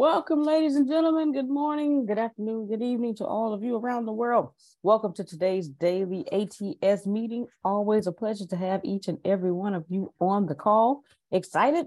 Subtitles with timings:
[0.00, 1.30] Welcome, ladies and gentlemen.
[1.30, 4.48] Good morning, good afternoon, good evening to all of you around the world.
[4.82, 7.48] Welcome to today's daily ATS meeting.
[7.66, 11.02] Always a pleasure to have each and every one of you on the call.
[11.30, 11.84] Excited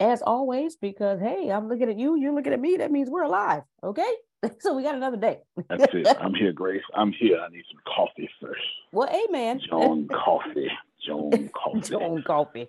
[0.00, 2.78] as always because, hey, I'm looking at you, you're looking at me.
[2.78, 3.62] That means we're alive.
[3.84, 4.10] Okay.
[4.60, 5.40] So we got another day.
[5.68, 6.08] That's it.
[6.18, 6.80] I'm here, Grace.
[6.94, 7.38] I'm here.
[7.38, 8.62] I need some coffee first.
[8.90, 9.60] Well, amen.
[9.68, 10.70] John Coffee.
[11.06, 11.80] John Coffee.
[11.90, 12.68] John Coffee.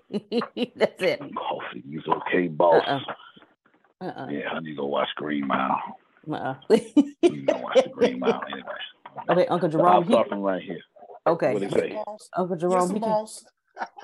[0.76, 1.20] That's it.
[1.34, 1.82] Coffee.
[1.88, 2.84] You okay, boss?
[2.86, 3.14] Uh-uh.
[4.02, 4.28] Uh-uh.
[4.30, 5.80] Yeah, I need to go watch Green Mile.
[6.30, 6.56] Uh-uh.
[6.70, 8.70] you know, watch the Green Mile anyway.
[9.30, 10.08] Okay, oh, Uncle Jerome.
[10.10, 10.82] So I'm right here.
[11.28, 11.54] Okay.
[11.54, 12.02] What say?
[12.36, 12.98] Uncle Jerome.
[12.98, 13.46] Yes,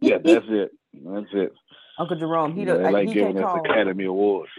[0.00, 0.70] yeah, that's it.
[0.92, 1.52] That's it.
[1.98, 2.54] Uncle Jerome.
[2.54, 3.60] He, yeah, don't, like he giving us call.
[3.60, 4.50] Academy Awards.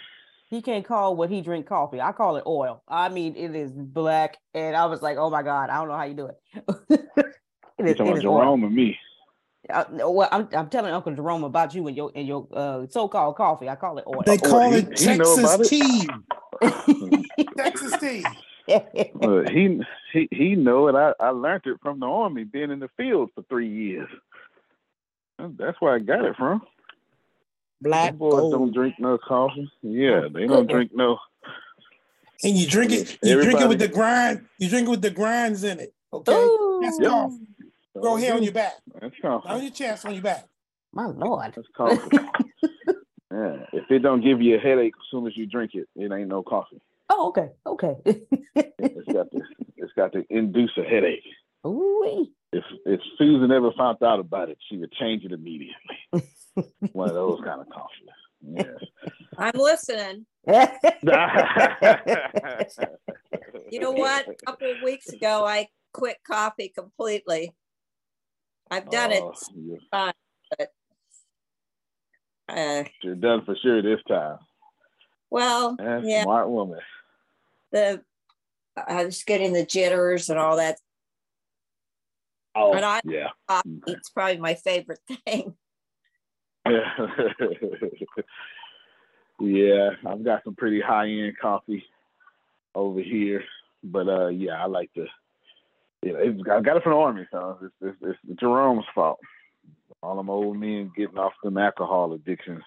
[0.49, 1.99] He can't call what he drink coffee.
[2.01, 2.83] I call it oil.
[2.87, 5.97] I mean, it is black, and I was like, "Oh my god, I don't know
[5.97, 6.39] how you do it."
[6.89, 8.67] it is, it is Jerome oil.
[8.67, 8.97] and me.
[9.69, 13.35] I, well, I'm, I'm telling Uncle Jerome about you and your and your uh, so-called
[13.35, 13.69] coffee.
[13.69, 14.23] I call it oil.
[14.25, 16.09] They call he, it he Texas tea.
[17.57, 18.25] Texas tea.
[19.21, 20.95] uh, he he he know it.
[20.95, 24.09] I I learned it from the army, being in the field for three years.
[25.39, 26.61] That's where I got it from.
[27.81, 28.51] Black boys gold.
[28.51, 29.71] don't drink no coffee.
[29.81, 31.19] Yeah, they don't drink no.
[32.43, 33.17] And you drink it.
[33.23, 34.45] You drink it with the grind.
[34.57, 35.93] You drink it with the grinds in it.
[36.11, 36.79] Okay, Ooh.
[36.81, 37.09] that's Yep.
[37.09, 37.47] coffee.
[38.01, 40.47] Go here on your back, That's not on your chest, on your back.
[40.91, 41.53] My lord.
[41.55, 41.99] That's coffee.
[43.31, 46.11] yeah, if it don't give you a headache as soon as you drink it, it
[46.11, 46.81] ain't no coffee.
[47.09, 47.95] Oh, okay, okay.
[48.55, 49.41] It's got to
[49.77, 51.23] it's got to induce a headache.
[51.65, 52.27] Ooh.
[52.51, 55.75] If if Susan ever found out about it, she would change it immediately.
[56.93, 58.09] One of those kind of coffee.
[58.41, 58.63] Yeah.
[59.37, 60.25] I'm listening.
[63.71, 64.27] You know what?
[64.27, 67.53] A couple of weeks ago, I quit coffee completely.
[68.73, 69.37] I've done Oh, it.
[69.55, 69.77] You're,
[72.49, 74.39] Uh, you're done for sure this time.
[75.29, 76.79] well, That's yeah, smart woman.
[77.71, 78.03] the
[78.75, 80.77] I was getting the jitters and all that.
[82.55, 83.29] Oh, And I- yeah.
[83.47, 83.79] Coffee.
[83.87, 85.53] It's probably my favorite thing.
[89.39, 91.85] yeah, I've got some pretty high end coffee
[92.73, 93.43] over here,
[93.83, 95.05] but uh, yeah, I like to.
[96.03, 99.19] Yeah, it's, I got it from the army, so it's, it's, it's Jerome's fault.
[100.01, 102.63] All them old men getting off them alcohol addictions,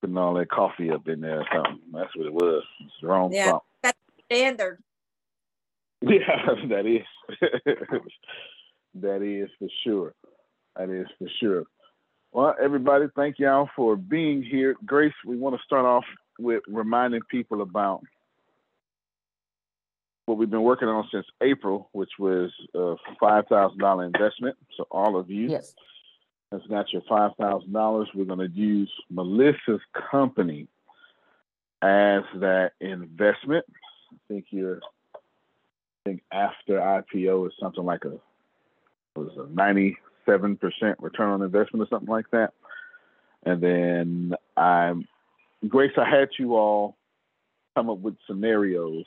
[0.00, 1.80] putting all that coffee up in there or something.
[1.92, 2.62] That's what it was.
[2.80, 3.64] It's Jerome's fault.
[3.82, 3.90] Yeah.
[3.90, 3.96] fault.
[4.26, 4.78] Standard.
[6.02, 7.40] Yeah, that is.
[8.96, 10.14] that is for sure.
[10.76, 11.64] That is for sure.
[12.32, 14.76] Well, everybody, thank y'all for being here.
[14.84, 16.04] Grace, we want to start off
[16.38, 18.02] with reminding people about
[20.26, 24.56] what we've been working on since April, which was a $5,000 investment.
[24.76, 25.74] So, all of you yes.
[26.50, 30.66] that's got your $5,000, we're going to use Melissa's company
[31.80, 33.64] as that investment.
[34.12, 34.80] I think you're,
[35.14, 35.18] I
[36.04, 38.18] think after IPO is something like a,
[39.18, 39.96] was a 97%
[41.00, 42.52] return on investment or something like that.
[43.44, 45.06] And then I'm,
[45.68, 46.96] Grace, I had you all
[47.76, 49.04] come up with scenarios.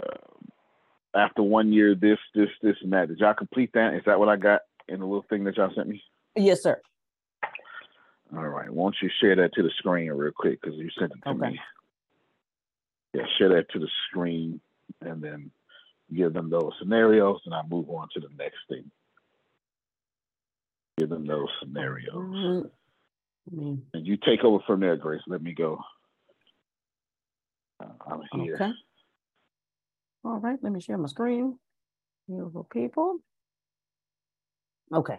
[0.00, 3.08] Uh, after one year, this, this, this, and that.
[3.08, 3.94] Did y'all complete that?
[3.94, 6.02] Is that what I got in the little thing that y'all sent me?
[6.36, 6.80] Yes, sir.
[8.36, 8.70] All right.
[8.70, 11.50] Won't you share that to the screen real quick because you sent it to Okay.
[11.52, 11.60] me.
[13.14, 14.60] Yeah, share that to the screen
[15.00, 15.50] and then
[16.14, 18.90] give them those scenarios, and I move on to the next thing.
[20.98, 22.66] Give them those scenarios,
[23.50, 23.80] Mhm.
[23.94, 25.22] And you take over from there, Grace.
[25.26, 25.82] Let me go.
[27.80, 28.56] Uh, I'm here.
[28.56, 28.72] okay.
[30.24, 31.58] All right, let me share my screen.
[32.28, 33.18] Beautiful people.
[34.92, 35.18] Okay,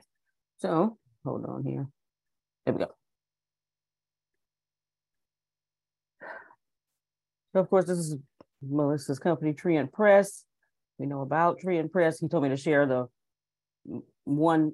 [0.57, 1.87] so hold on here.
[2.65, 2.91] There we go.
[7.53, 8.17] So of course, this is
[8.61, 10.43] Melissa's company, Tree and Press.
[10.97, 12.19] We know about Tree and Press.
[12.19, 13.07] He told me to share the
[14.25, 14.73] one,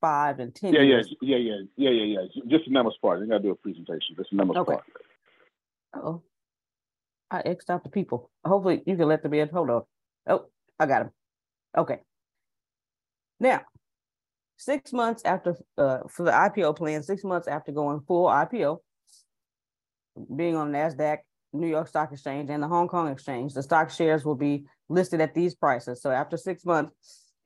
[0.00, 0.74] five, and ten.
[0.74, 2.42] Yeah, yeah, yeah, yeah, yeah, yeah, yeah.
[2.48, 3.20] Just the numbers part.
[3.20, 4.16] You gotta do a presentation.
[4.16, 4.72] Just the numbers Okay.
[4.72, 4.84] part.
[5.94, 6.22] Oh,
[7.30, 8.30] I Xed out the people.
[8.44, 9.48] Hopefully you can let them in.
[9.48, 9.82] Hold on.
[10.28, 10.46] Oh,
[10.78, 11.10] I got him.
[11.76, 11.98] Okay.
[13.40, 13.62] Now,
[14.56, 18.78] six months after uh for the IPO plan, six months after going full IPO,
[20.36, 21.18] being on NASDAQ,
[21.52, 25.20] New York Stock Exchange, and the Hong Kong Exchange, the stock shares will be listed
[25.20, 26.00] at these prices.
[26.02, 26.92] So after six months,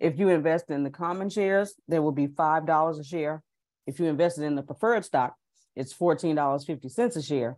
[0.01, 3.43] if you invest in the common shares, there will be five dollars a share.
[3.87, 5.35] If you invested in the preferred stock,
[5.75, 7.57] it's fourteen dollars fifty cents a share.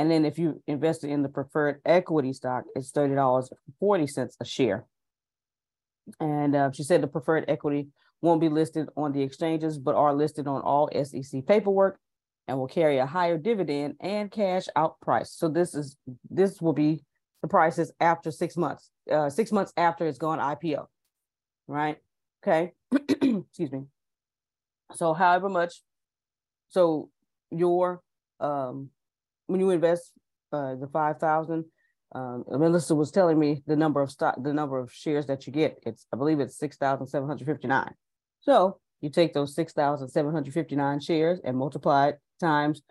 [0.00, 4.34] And then if you invested in the preferred equity stock, it's thirty dollars forty cents
[4.40, 4.86] a share.
[6.18, 7.88] And uh, she said the preferred equity
[8.22, 11.98] won't be listed on the exchanges, but are listed on all SEC paperwork.
[12.48, 15.30] and will carry a higher dividend and cash out price.
[15.32, 15.96] So this is
[16.30, 17.04] this will be
[17.42, 20.86] the prices after six months, uh, six months after it's gone IPO,
[21.68, 21.98] right?
[22.42, 23.82] Okay, excuse me.
[24.94, 25.82] So however much,
[26.70, 27.10] so
[27.50, 28.00] your
[28.40, 28.90] um
[29.50, 30.12] when you invest
[30.52, 31.64] uh the five thousand,
[32.14, 35.52] um Melissa was telling me the number of stock, the number of shares that you
[35.52, 35.78] get.
[35.84, 37.94] It's I believe it's six thousand seven hundred fifty nine.
[38.40, 42.82] So you take those six thousand seven hundred fifty nine shares and multiply it times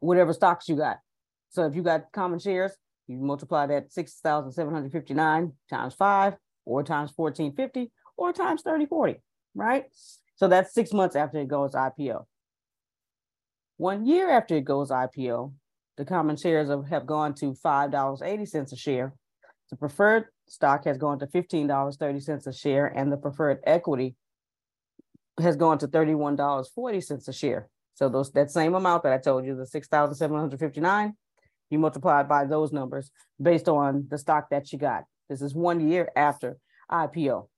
[0.00, 0.98] whatever stocks you got.
[1.50, 2.72] So if you got common shares,
[3.06, 6.34] you multiply that 6,759 times five
[6.64, 9.20] or times 1450 or times 3040,
[9.54, 9.84] right?
[10.36, 12.24] So that's six months after it goes IPO.
[13.76, 15.52] One year after it goes IPO,
[15.96, 19.14] the common shares have, have gone to $5.80 a share.
[19.70, 24.16] The preferred stock has gone to $15.30 a share, and the preferred equity
[25.40, 27.68] has gone to $31.40 a share.
[27.94, 31.14] So those that same amount that I told you, the 6,759,
[31.70, 35.04] you multiply it by those numbers based on the stock that you got.
[35.28, 36.58] This is one year after
[36.90, 37.48] IPO.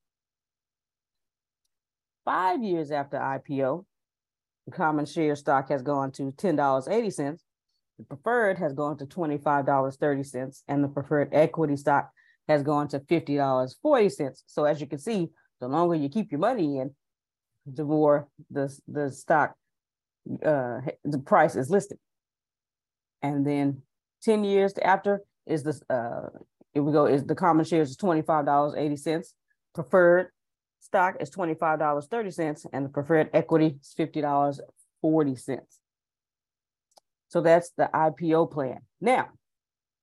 [2.23, 3.85] Five years after IPO,
[4.65, 7.39] the common share stock has gone to $10.80.
[7.97, 12.11] The preferred has gone to $25.30, and the preferred equity stock
[12.47, 14.43] has gone to $50.40.
[14.45, 15.29] So as you can see,
[15.59, 16.95] the longer you keep your money in,
[17.65, 19.55] the more the, the stock,
[20.45, 21.97] uh, the price is listed.
[23.21, 23.81] And then
[24.23, 26.27] 10 years after is this uh
[26.73, 29.33] here we go is the common shares is $25.80
[29.73, 30.27] preferred
[30.79, 35.59] stock is $25.30 and the preferred equity is $50.40
[37.27, 39.27] so that's the ipo plan now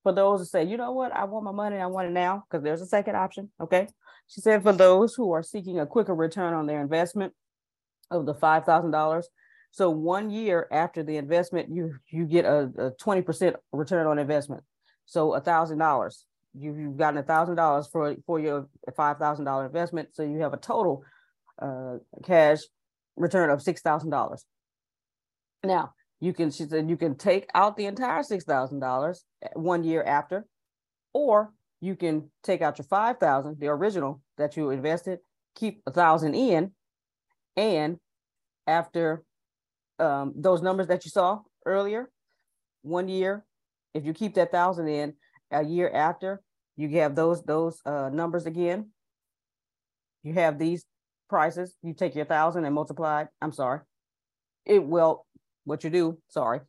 [0.03, 2.45] for those who say you know what i want my money i want it now
[2.49, 3.87] because there's a second option okay
[4.27, 7.33] she said for those who are seeking a quicker return on their investment
[8.11, 9.25] of the $5000
[9.75, 14.63] so one year after the investment, you you get a twenty percent return on investment.
[15.05, 19.47] So a thousand dollars, you you've gotten a thousand dollars for for your five thousand
[19.47, 20.11] dollar investment.
[20.13, 21.03] So you have a total
[21.61, 22.61] uh, cash
[23.17, 24.45] return of six thousand dollars.
[25.65, 29.25] Now you can she said you can take out the entire six thousand dollars
[29.55, 30.47] one year after,
[31.13, 35.19] or you can take out your five thousand, the original that you invested,
[35.55, 36.73] keep a thousand in,
[37.57, 37.99] and
[38.67, 39.25] after
[39.99, 42.11] um, those numbers that you saw earlier,
[42.83, 43.45] one year,
[43.93, 45.15] if you keep that thousand in
[45.51, 46.43] a year after,
[46.77, 48.91] you have those those uh, numbers again.
[50.23, 50.85] You have these
[51.29, 51.77] prices.
[51.83, 53.25] You take your thousand and multiply.
[53.41, 53.81] I'm sorry.
[54.65, 55.27] It will.
[55.65, 56.19] What you do?
[56.29, 56.61] Sorry.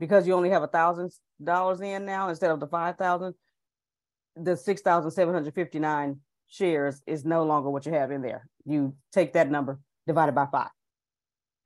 [0.00, 3.34] Because you only have a thousand dollars in now instead of the five thousand.
[4.36, 8.22] The six thousand seven hundred fifty nine shares is no longer what you have in
[8.22, 8.48] there.
[8.64, 10.70] You take that number divided by five.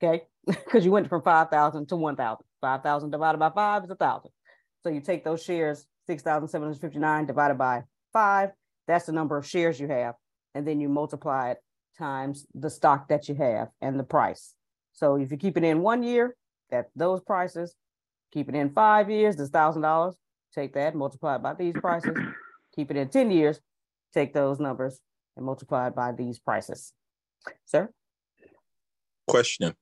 [0.01, 2.45] Okay because you went from 5,000 to 1,000.
[2.61, 4.31] 5,000 divided by five is a thousand.
[4.81, 8.49] So you take those shares, 6,759 divided by five,
[8.87, 10.15] that's the number of shares you have.
[10.53, 11.57] And then you multiply it
[11.97, 14.53] times the stock that you have and the price.
[14.93, 16.35] So if you keep it in one year,
[16.69, 17.75] that those prices,
[18.31, 20.15] keep it in five years, that's thousand dollars.
[20.53, 22.15] Take that, multiply it by these prices.
[22.75, 23.59] keep it in 10 years,
[24.13, 24.99] take those numbers
[25.35, 26.93] and multiply it by these prices.
[27.65, 27.89] Sir?
[29.27, 29.75] Question.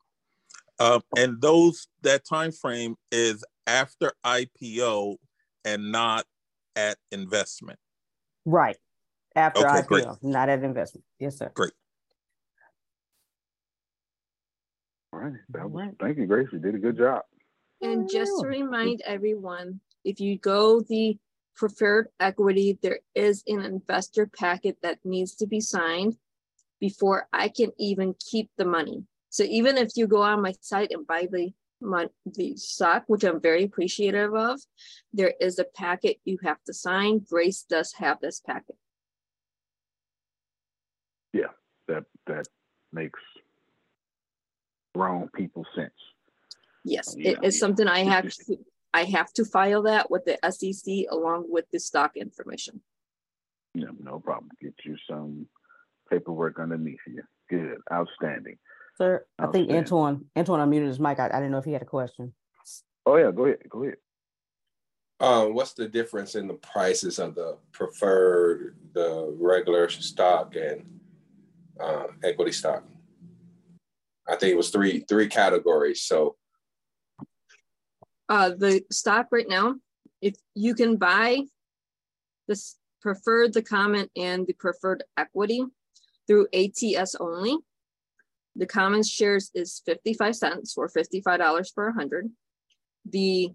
[0.79, 5.17] Um, and those that time frame is after IPO
[5.63, 6.25] and not
[6.75, 7.79] at investment.
[8.45, 8.77] Right.
[9.35, 10.05] After okay, IPO, great.
[10.21, 11.05] not at investment.
[11.19, 11.51] Yes, sir.
[11.53, 11.73] Great.
[15.21, 15.69] All right.
[15.69, 16.47] Was, thank you, Grace.
[16.51, 17.21] You did a good job.
[17.81, 21.17] And just to remind everyone, if you go the
[21.55, 26.17] preferred equity, there is an investor packet that needs to be signed
[26.79, 29.03] before I can even keep the money.
[29.29, 31.51] So even if you go on my site and buy the
[31.83, 34.59] my, the stock, which I'm very appreciative of,
[35.13, 37.25] there is a packet you have to sign.
[37.27, 38.75] Grace does have this packet.
[41.33, 41.53] Yeah,
[41.87, 42.47] that that
[42.93, 43.19] makes
[44.93, 45.93] grown people since.
[46.83, 48.57] Yes, yeah, it is something I have to
[48.93, 52.81] I have to file that with the SEC along with the stock information.
[53.73, 54.49] Yeah, no problem.
[54.61, 55.47] Get you some
[56.09, 57.23] paperwork underneath you.
[57.49, 58.57] Good, outstanding.
[58.97, 61.19] Sir, I think Antoine, Antoine unmuted his mic.
[61.19, 62.33] I, I didn't know if he had a question.
[63.05, 63.97] Oh yeah, go ahead, go ahead.
[65.21, 70.83] Um, what's the difference in the prices of the preferred, the regular stock, and
[71.79, 72.83] uh, equity stock?
[74.27, 76.01] I think it was three three categories.
[76.01, 76.35] So,
[78.29, 79.75] uh, the stock right now,
[80.21, 81.41] if you can buy
[82.47, 85.63] this preferred, the common, and the preferred equity
[86.27, 87.57] through ATS only,
[88.55, 92.29] The common shares is 55 cents or $55 per 100.
[93.09, 93.49] The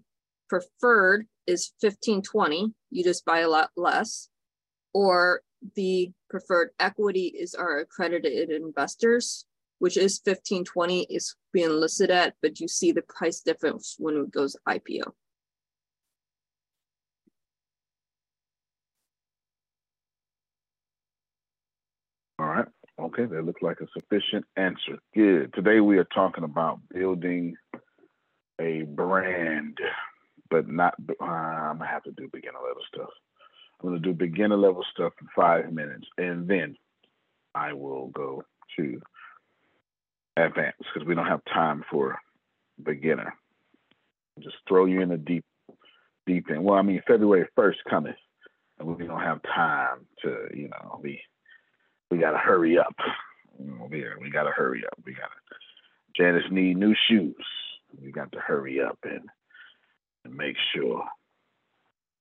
[0.49, 2.73] preferred is 1520.
[2.91, 4.29] You just buy a lot less.
[4.93, 5.41] Or
[5.75, 9.45] the preferred equity is our accredited investors,
[9.79, 14.31] which is 1520 is being listed at, but you see the price difference when it
[14.31, 15.11] goes IPO.
[22.39, 22.67] All right.
[22.99, 24.97] Okay, that looks like a sufficient answer.
[25.15, 25.53] Good.
[25.53, 27.55] Today we are talking about building
[28.59, 29.77] a brand,
[30.49, 30.95] but not.
[31.21, 33.09] Uh, I'm gonna have to do beginner level stuff.
[33.81, 36.75] I'm gonna do beginner level stuff in five minutes, and then
[37.53, 38.43] I will go
[38.77, 39.01] to
[40.45, 42.17] advanced because we don't have time for
[42.83, 43.33] beginner.
[44.39, 45.45] Just throw you in the deep,
[46.25, 46.63] deep end.
[46.63, 48.13] Well, I mean, February first coming,
[48.79, 51.21] and we don't have time to, you know, we
[52.11, 52.95] we gotta hurry up.
[53.59, 54.99] We we gotta hurry up.
[55.05, 55.33] We gotta.
[56.15, 57.35] Janice need new shoes.
[58.03, 59.21] We got to hurry up and
[60.25, 61.03] and make sure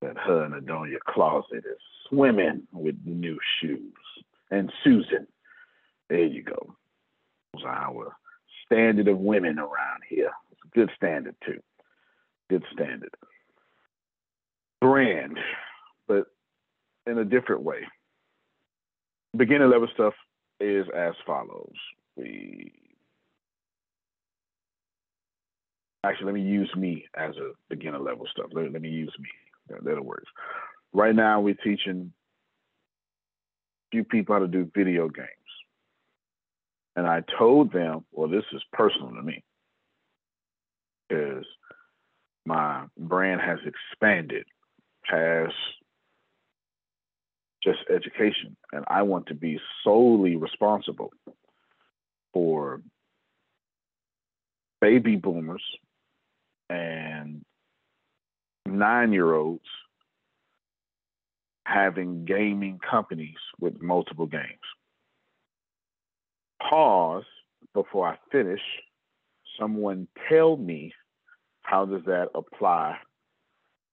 [0.00, 3.92] that her and Adonia closet is swimming with new shoes.
[4.50, 5.26] And Susan,
[6.08, 6.76] there you go
[7.64, 8.16] our
[8.64, 10.30] standard of women around here.
[10.50, 11.60] It's a good standard too.
[12.50, 13.14] Good standard.
[14.80, 15.38] Brand,
[16.06, 16.26] but
[17.06, 17.80] in a different way.
[19.36, 20.14] Beginner level stuff
[20.60, 21.74] is as follows.
[22.16, 22.72] We
[26.04, 28.46] actually let me use me as a beginner level stuff.
[28.52, 29.28] Let, let me use me.
[29.68, 30.24] That, that'll work.
[30.92, 32.12] Right now we're teaching
[33.90, 35.28] few people how to do video games.
[36.96, 39.44] And I told them, well, this is personal to me
[41.08, 41.44] because
[42.46, 44.46] my brand has expanded
[45.04, 45.52] past
[47.62, 48.56] just education.
[48.72, 51.12] And I want to be solely responsible
[52.32, 52.80] for
[54.80, 55.62] baby boomers
[56.70, 57.42] and
[58.66, 59.64] nine year olds
[61.66, 64.44] having gaming companies with multiple games
[66.60, 67.24] pause
[67.74, 68.60] before I finish.
[69.58, 70.92] Someone tell me
[71.62, 72.98] how does that apply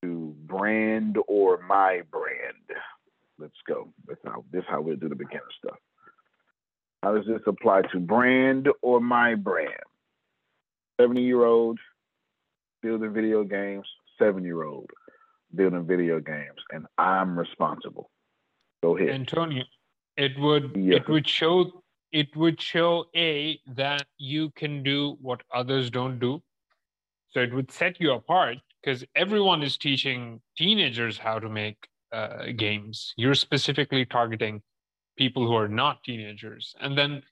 [0.02, 2.80] to brand or my brand?
[3.40, 3.90] Let's go.
[4.08, 5.78] That's how this how we'll do the beginner stuff.
[7.02, 9.74] How does this apply to brand or my brand?
[11.02, 11.80] 70 year old
[12.82, 13.88] building video games,
[14.20, 14.90] seven year old
[15.56, 18.10] building video games, and I'm responsible.
[18.82, 19.10] Go ahead.
[19.10, 19.64] Antonio,
[20.18, 21.83] it would it would show
[22.14, 26.42] it would show a that you can do what others don't do.
[27.32, 31.78] So it would set you apart because everyone is teaching teenagers how to make
[32.14, 33.14] uh, games.
[33.18, 34.62] You're specifically targeting
[35.18, 36.76] people who are not teenagers.
[36.80, 37.24] And then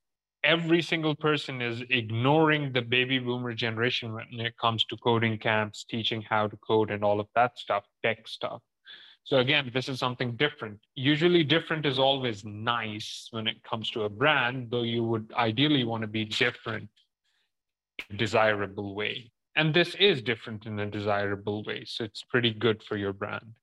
[0.43, 5.85] every single person is ignoring the baby boomer generation when it comes to coding camps
[5.87, 8.61] teaching how to code and all of that stuff tech stuff
[9.23, 10.79] so again, this is something different.
[10.95, 15.83] Usually different is always nice when it comes to a brand, though you would ideally
[15.83, 16.89] want to be different
[18.09, 19.31] in a desirable way.
[19.55, 21.83] And this is different in a desirable way.
[21.85, 23.53] So it's pretty good for your brand.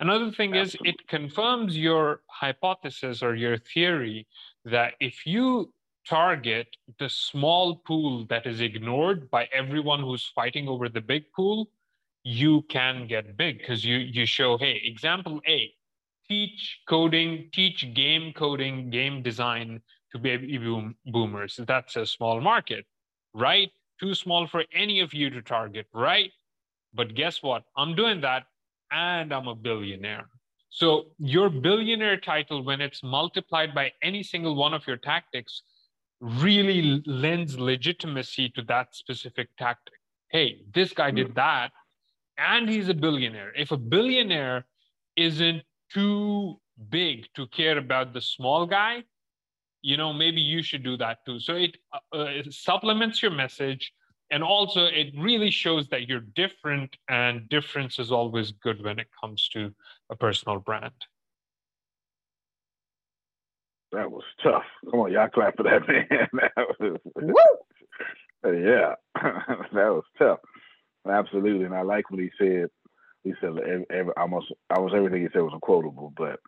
[0.00, 0.90] Another thing Absolutely.
[0.90, 4.26] is it confirms your hypothesis or your theory
[4.64, 5.72] that if you
[6.06, 6.66] target
[6.98, 11.68] the small pool that is ignored by everyone who's fighting over the big pool,
[12.24, 15.70] you can get big because you you show hey example a
[16.26, 21.60] teach coding teach game coding game design to baby boom boomers.
[21.66, 22.86] That's a small market
[23.34, 23.70] right?
[24.00, 26.30] Too small for any of you to target right?
[26.94, 27.64] But guess what?
[27.76, 28.44] I'm doing that
[28.90, 30.28] and i'm a billionaire.
[30.70, 35.62] So your billionaire title when it's multiplied by any single one of your tactics
[36.20, 39.94] really lends legitimacy to that specific tactic.
[40.30, 41.34] Hey this guy did mm.
[41.34, 41.72] that
[42.38, 43.52] and he's a billionaire.
[43.56, 44.66] If a billionaire
[45.16, 45.62] isn't
[45.92, 46.60] too
[46.90, 49.04] big to care about the small guy,
[49.82, 51.38] you know, maybe you should do that too.
[51.38, 53.92] So it, uh, uh, it supplements your message.
[54.30, 59.08] And also, it really shows that you're different, and difference is always good when it
[59.20, 59.72] comes to
[60.10, 60.94] a personal brand.
[63.92, 64.64] That was tough.
[64.90, 66.28] Come on, y'all clap for that, man.
[66.32, 67.34] that was, Woo!
[68.44, 70.40] yeah, that was tough.
[71.08, 72.70] Absolutely, and I like what he said.
[73.24, 73.58] He said
[73.90, 76.40] every, almost almost everything he said was quotable, but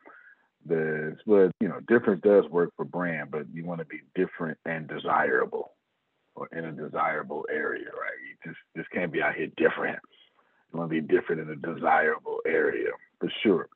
[0.67, 4.59] the but you know difference does work for brand, but you want to be different
[4.67, 5.73] and desirable,
[6.35, 8.19] or in a desirable area, right?
[8.29, 9.99] You just just can't be out here different.
[10.73, 13.69] You want to be different in a desirable area for sure.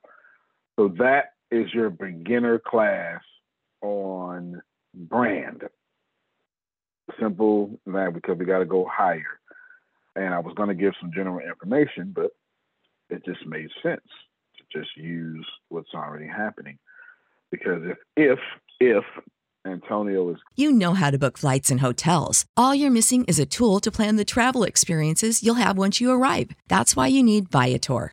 [0.76, 3.22] So that is your beginner class
[3.82, 4.62] on
[4.94, 5.62] brand.
[7.20, 9.39] simple man, because we got to go higher.
[10.20, 12.32] And I was going to give some general information, but
[13.08, 14.10] it just made sense
[14.58, 16.78] to just use what's already happening.
[17.50, 18.38] Because if if
[18.80, 19.04] if
[19.66, 20.38] Antonio is.
[20.56, 22.44] You know how to book flights and hotels.
[22.54, 26.10] All you're missing is a tool to plan the travel experiences you'll have once you
[26.10, 26.50] arrive.
[26.68, 28.12] That's why you need Viator.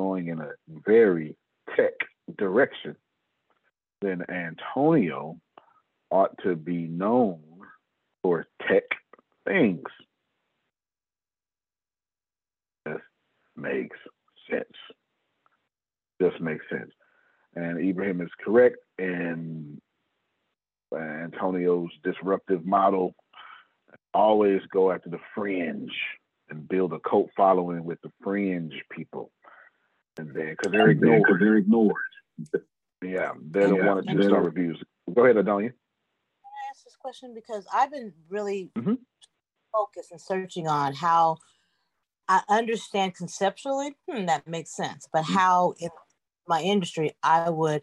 [0.00, 0.52] going in a
[0.86, 1.36] very
[1.76, 1.92] tech
[2.38, 2.96] direction,
[4.00, 5.36] then Antonio
[6.10, 7.42] ought to be known
[8.22, 8.84] for tech
[9.46, 9.82] things.
[12.86, 13.02] This
[13.56, 13.98] makes
[14.50, 14.64] sense.
[16.18, 16.90] Just makes sense.
[17.54, 18.78] And Ibrahim is correct.
[18.98, 19.78] And
[20.96, 23.14] Antonio's disruptive model
[24.14, 25.92] always go after the fringe
[26.48, 29.30] and build a cult following with the fringe people
[30.16, 31.22] there because they're ignored.
[31.26, 31.94] Cause they're ignored.
[33.02, 33.86] Yeah, they don't yeah.
[33.86, 34.82] want to two star reviews.
[35.14, 35.70] Go ahead, Adonia.
[35.70, 35.72] Can
[36.44, 38.94] I ask this question because I've been really mm-hmm.
[39.72, 41.38] focused and searching on how
[42.28, 45.34] I understand conceptually hmm, that makes sense, but mm-hmm.
[45.34, 45.90] how in
[46.46, 47.82] my industry I would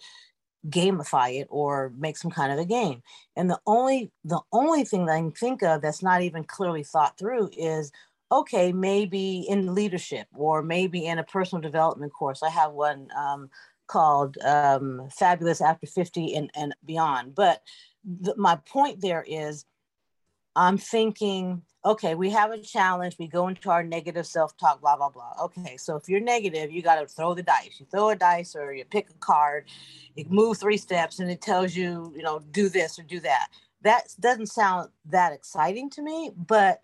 [0.69, 3.01] gamify it or make some kind of a game.
[3.35, 6.83] And the only the only thing that I can think of that's not even clearly
[6.83, 7.91] thought through is
[8.31, 12.43] okay, maybe in leadership or maybe in a personal development course.
[12.43, 13.49] I have one um,
[13.87, 17.35] called um, Fabulous After 50 and, and Beyond.
[17.35, 17.61] But
[18.03, 19.65] the, my point there is
[20.57, 23.15] I'm thinking, okay, we have a challenge.
[23.19, 25.33] We go into our negative self talk, blah, blah, blah.
[25.43, 27.79] Okay, so if you're negative, you got to throw the dice.
[27.79, 29.65] You throw a dice or you pick a card,
[30.15, 33.49] you move three steps, and it tells you, you know, do this or do that.
[33.83, 36.81] That doesn't sound that exciting to me, but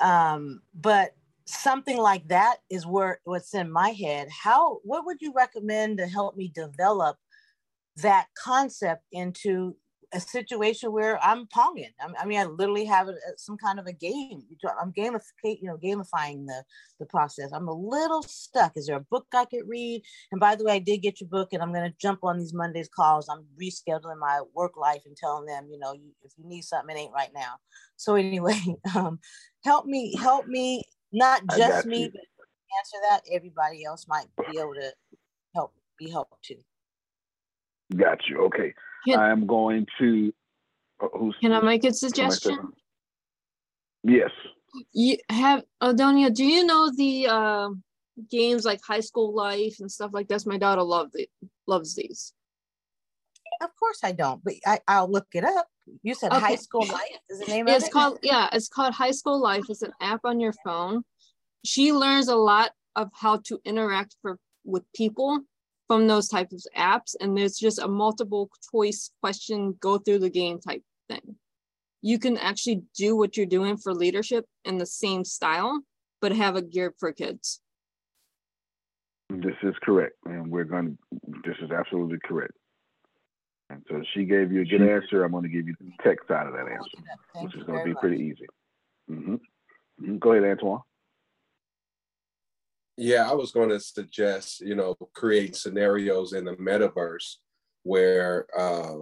[0.00, 1.14] um, but
[1.46, 4.28] something like that is where what's in my head.
[4.30, 7.16] How what would you recommend to help me develop
[7.96, 9.76] that concept into
[10.14, 11.92] a situation where I'm ponging.
[12.18, 14.42] I mean, I literally have a, some kind of a game.
[14.80, 16.62] I'm gamificating, you know, gamifying the
[17.00, 17.50] the process.
[17.52, 18.72] I'm a little stuck.
[18.76, 20.02] Is there a book I could read?
[20.30, 22.38] And by the way, I did get your book, and I'm going to jump on
[22.38, 23.28] these Mondays calls.
[23.28, 27.00] I'm rescheduling my work life and telling them, you know, if you need something, it
[27.00, 27.56] ain't right now.
[27.96, 28.60] So anyway,
[28.94, 29.18] um,
[29.64, 32.22] help me, help me, not just me, but
[32.78, 33.22] answer that.
[33.32, 34.92] Everybody else might be able to
[35.54, 36.62] help, be helped too.
[37.96, 38.44] Got you.
[38.46, 38.74] Okay.
[39.06, 40.32] Can, I am going to.
[41.02, 42.72] Uh, can I make a suggestion?
[44.02, 44.30] Yes.
[44.92, 46.34] You have Adonia.
[46.34, 47.68] Do you know the uh,
[48.30, 50.46] games like High School Life and stuff like that?
[50.46, 51.28] My daughter loves it.
[51.66, 52.32] Loves these.
[53.62, 55.68] Of course I don't, but I, I'll look it up.
[56.02, 56.40] You said okay.
[56.40, 57.92] High School Life is the name yeah, of it's it?
[57.92, 59.64] called yeah, it's called High School Life.
[59.68, 61.04] It's an app on your phone.
[61.64, 65.40] She learns a lot of how to interact for with people
[65.88, 67.14] from those types of apps.
[67.20, 71.36] And there's just a multiple choice question, go through the game type thing.
[72.02, 75.80] You can actually do what you're doing for leadership in the same style,
[76.20, 77.60] but have it geared for kids.
[79.30, 80.14] This is correct.
[80.26, 82.52] And we're going to, this is absolutely correct.
[83.70, 85.24] And so she gave you a good answer.
[85.24, 87.84] I'm going to give you the tech side of that answer, which is going to
[87.84, 88.46] be pretty easy.
[89.10, 89.34] Mm-hmm.
[89.34, 90.18] Mm-hmm.
[90.18, 90.80] Go ahead, Antoine.
[92.96, 97.36] Yeah, I was going to suggest, you know, create scenarios in the metaverse
[97.82, 98.98] where uh,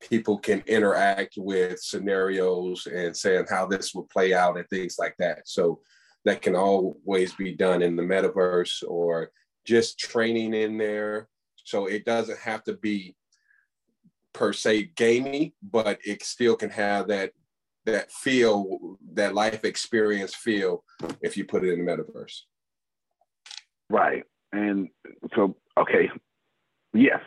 [0.00, 5.16] people can interact with scenarios and saying how this will play out and things like
[5.18, 5.48] that.
[5.48, 5.80] So
[6.24, 9.30] that can always be done in the metaverse or
[9.64, 11.28] just training in there.
[11.64, 13.16] So it doesn't have to be
[14.32, 17.32] per se gamey, but it still can have that
[17.86, 20.82] that feel, that life experience feel
[21.20, 22.40] if you put it in the metaverse.
[23.90, 24.24] Right.
[24.52, 24.88] And
[25.34, 26.10] so, okay,
[26.92, 27.20] yes,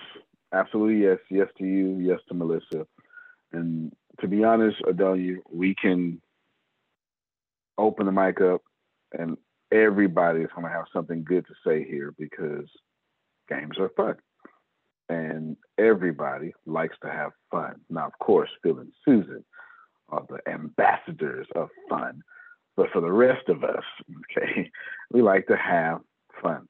[0.53, 1.19] absolutely yes.
[1.29, 2.87] Yes to you, yes to Melissa.
[3.51, 6.21] And to be honest, Adelia, we can
[7.77, 8.61] open the mic up
[9.17, 9.37] and
[9.71, 12.67] everybody is going to have something good to say here because
[13.49, 14.15] games are fun.
[15.09, 17.75] And everybody likes to have fun.
[17.89, 19.43] Now, of course, Phil and Susan
[20.09, 22.21] are the ambassadors of fun.
[22.75, 23.83] But for the rest of us,
[24.37, 24.69] okay,
[25.11, 26.01] we like to have
[26.41, 26.67] fun.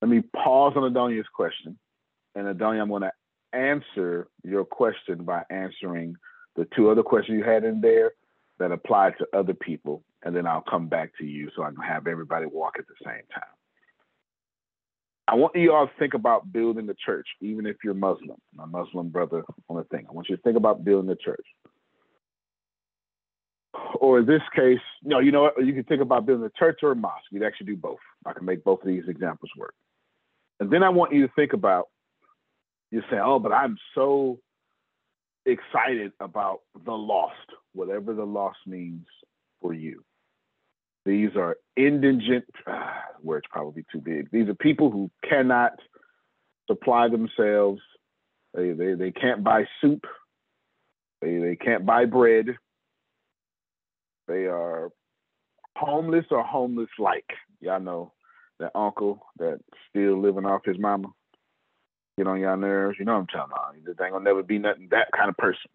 [0.00, 1.78] Let me pause on Adonia's question.
[2.34, 3.12] And Adonia, I'm going to
[3.52, 6.16] answer your question by answering
[6.56, 8.12] the two other questions you had in there
[8.58, 10.04] that apply to other people.
[10.22, 12.94] And then I'll come back to you so I can have everybody walk at the
[13.04, 13.44] same time.
[15.28, 18.64] I want you all to think about building the church, even if you're Muslim, my
[18.64, 20.06] Muslim brother on the thing.
[20.08, 21.44] I want you to think about building the church.
[24.00, 25.64] Or in this case, no, you know what?
[25.64, 27.24] You can think about building a church or a mosque.
[27.30, 27.98] You'd actually do both.
[28.26, 29.74] I can make both of these examples work.
[30.60, 31.88] And then I want you to think about
[32.90, 34.38] you say, oh, but I'm so
[35.46, 37.34] excited about the lost,
[37.72, 39.06] whatever the lost means
[39.60, 40.04] for you.
[41.04, 44.30] These are indigent, ah, words probably too big.
[44.30, 45.72] These are people who cannot
[46.66, 47.80] supply themselves.
[48.54, 50.04] They, they, they can't buy soup.
[51.20, 52.56] They, they can't buy bread.
[54.28, 54.90] They are
[55.76, 57.26] homeless or homeless like.
[57.60, 58.12] Y'all know
[58.60, 61.08] that uncle that's still living off his mama
[62.18, 62.96] get on y'all nerves.
[62.98, 63.74] You know what I'm talking about.
[63.84, 65.70] This ain't gonna never be nothing that kind of person.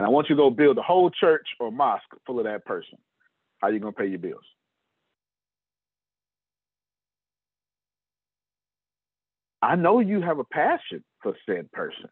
[0.00, 2.64] And I want you to go build a whole church or mosque full of that
[2.64, 2.98] person.
[3.58, 4.44] How you gonna pay your bills?
[9.60, 12.08] I know you have a passion for said person.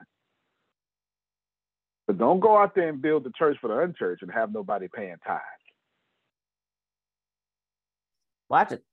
[2.06, 4.88] But don't go out there and build the church for the unchurched and have nobody
[4.92, 5.42] paying tithes.
[8.48, 8.84] Watch it.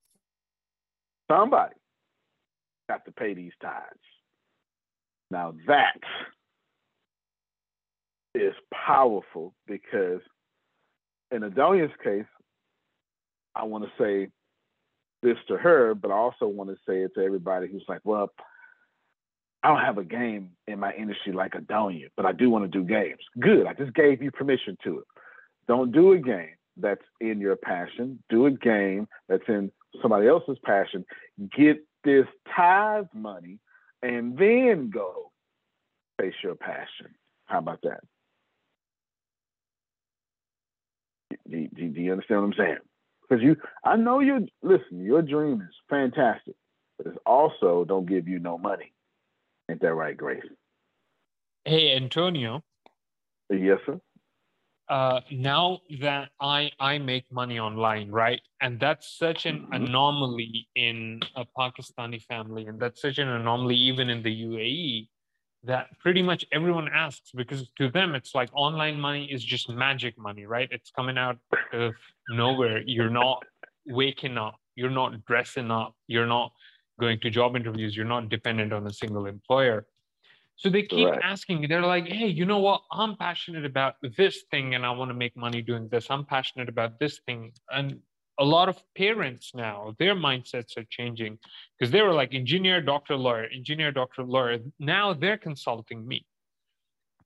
[1.31, 1.75] Somebody
[2.89, 3.83] got to pay these tithes.
[5.29, 5.99] Now that
[8.35, 10.21] is powerful because
[11.31, 12.25] in Adonia's case,
[13.55, 14.29] I want to say
[15.21, 18.31] this to her, but I also want to say it to everybody who's like, well,
[19.63, 22.67] I don't have a game in my industry like Adonia, but I do want to
[22.67, 23.21] do games.
[23.39, 23.65] Good.
[23.65, 25.05] I just gave you permission to it.
[25.67, 28.21] Don't do a game that's in your passion.
[28.29, 29.71] Do a game that's in
[30.01, 31.05] somebody else's passion.
[31.57, 33.59] Get this tithe money
[34.01, 35.31] and then go
[36.19, 37.15] face your passion.
[37.45, 38.01] How about that?
[41.49, 42.77] Do, do, do you understand what I'm saying?
[43.21, 44.47] Because you, I know you.
[44.61, 46.55] Listen, your dream is fantastic,
[46.97, 48.92] but it's also don't give you no money.
[49.73, 50.43] Ain't that right, Grace?
[51.65, 52.61] Hey, Antonio.
[53.49, 53.99] Yes, sir
[54.89, 58.41] uh, now that I I make money online, right?
[58.61, 59.85] And that's such an mm-hmm.
[59.85, 65.07] anomaly in a Pakistani family, and that's such an anomaly even in the UAE
[65.65, 70.17] that pretty much everyone asks because to them it's like online money is just magic
[70.17, 70.67] money, right?
[70.71, 71.37] It's coming out
[71.71, 71.93] of
[72.29, 72.83] nowhere.
[72.85, 73.43] You're not
[73.87, 76.51] waking up, you're not dressing up, you're not
[76.99, 79.85] going to job interviews, you're not dependent on a single employer.
[80.55, 81.19] So they keep right.
[81.23, 82.81] asking me, they're like, hey, you know what?
[82.91, 86.07] I'm passionate about this thing and I want to make money doing this.
[86.09, 87.51] I'm passionate about this thing.
[87.71, 87.99] And
[88.39, 91.39] a lot of parents now, their mindsets are changing
[91.77, 94.59] because they were like engineer, doctor, lawyer, engineer, doctor, lawyer.
[94.79, 96.25] Now they're consulting me.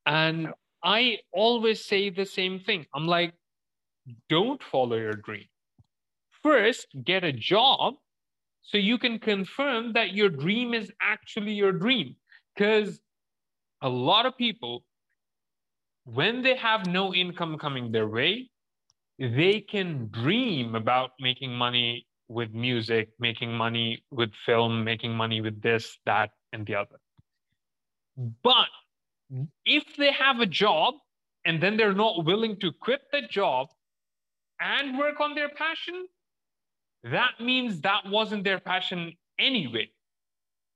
[0.05, 0.53] And
[0.83, 2.85] I always say the same thing.
[2.95, 3.33] I'm like,
[4.29, 5.47] don't follow your dream.
[6.43, 7.95] First, get a job
[8.67, 12.15] so you can confirm that your dream is actually your dream.
[12.53, 12.99] Because
[13.81, 14.83] a lot of people,
[16.03, 18.49] when they have no income coming their way,
[19.19, 25.61] they can dream about making money with music, making money with film, making money with
[25.61, 26.99] this, that, and the other.
[28.43, 28.67] But
[29.65, 30.95] if they have a job
[31.45, 33.67] and then they're not willing to quit the job
[34.59, 36.07] and work on their passion,
[37.11, 39.89] that means that wasn't their passion anyway.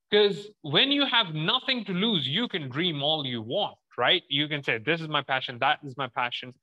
[0.09, 4.23] Because when you have nothing to lose, you can dream all you want, right?
[4.29, 6.53] You can say, This is my passion, that is my passion.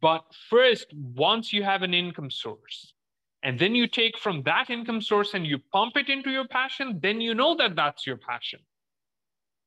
[0.00, 2.94] But first, once you have an income source,
[3.42, 6.98] and then you take from that income source and you pump it into your passion,
[7.00, 8.60] then you know that that's your passion.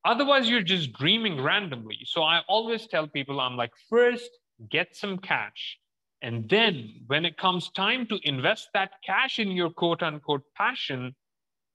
[0.03, 1.99] Otherwise, you're just dreaming randomly.
[2.05, 4.29] So I always tell people, I'm like, first,
[4.69, 5.77] get some cash.
[6.21, 11.15] And then when it comes time to invest that cash in your quote unquote passion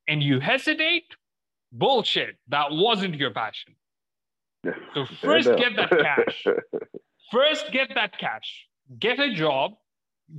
[0.08, 1.04] and you hesitate,
[1.72, 2.36] Bullshit.
[2.48, 3.74] That wasn't your passion.
[4.94, 6.44] So first get that cash.
[7.30, 8.66] First get that cash.
[8.98, 9.72] Get a job.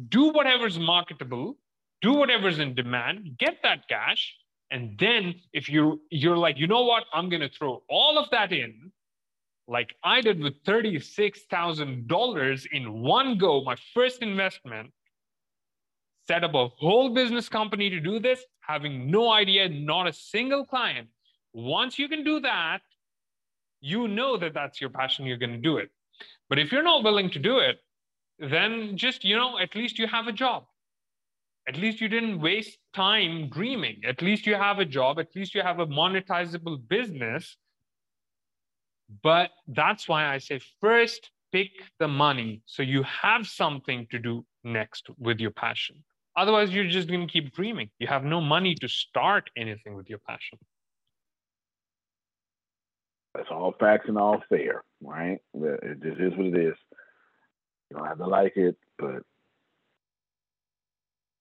[0.09, 1.57] Do whatever's marketable.
[2.01, 3.37] Do whatever's in demand.
[3.37, 4.35] Get that cash.
[4.69, 7.05] And then if you you're like, you know what?
[7.13, 8.91] I'm gonna throw all of that in,
[9.67, 14.91] like I did with $36,000 in one go, my first investment.
[16.27, 20.65] set up a whole business company to do this, having no idea, not a single
[20.65, 21.07] client.
[21.53, 22.81] Once you can do that,
[23.79, 25.89] you know that that's your passion, you're going to do it.
[26.49, 27.79] But if you're not willing to do it,
[28.39, 30.65] then just, you know, at least you have a job.
[31.67, 34.01] At least you didn't waste time dreaming.
[34.05, 35.19] At least you have a job.
[35.19, 37.57] At least you have a monetizable business.
[39.23, 44.45] But that's why I say first pick the money so you have something to do
[44.63, 46.03] next with your passion.
[46.35, 47.89] Otherwise, you're just going to keep dreaming.
[47.99, 50.59] You have no money to start anything with your passion.
[53.33, 55.39] That's all facts and all fair, right?
[55.53, 56.75] It just is what it is.
[57.89, 59.23] You don't have to like it, but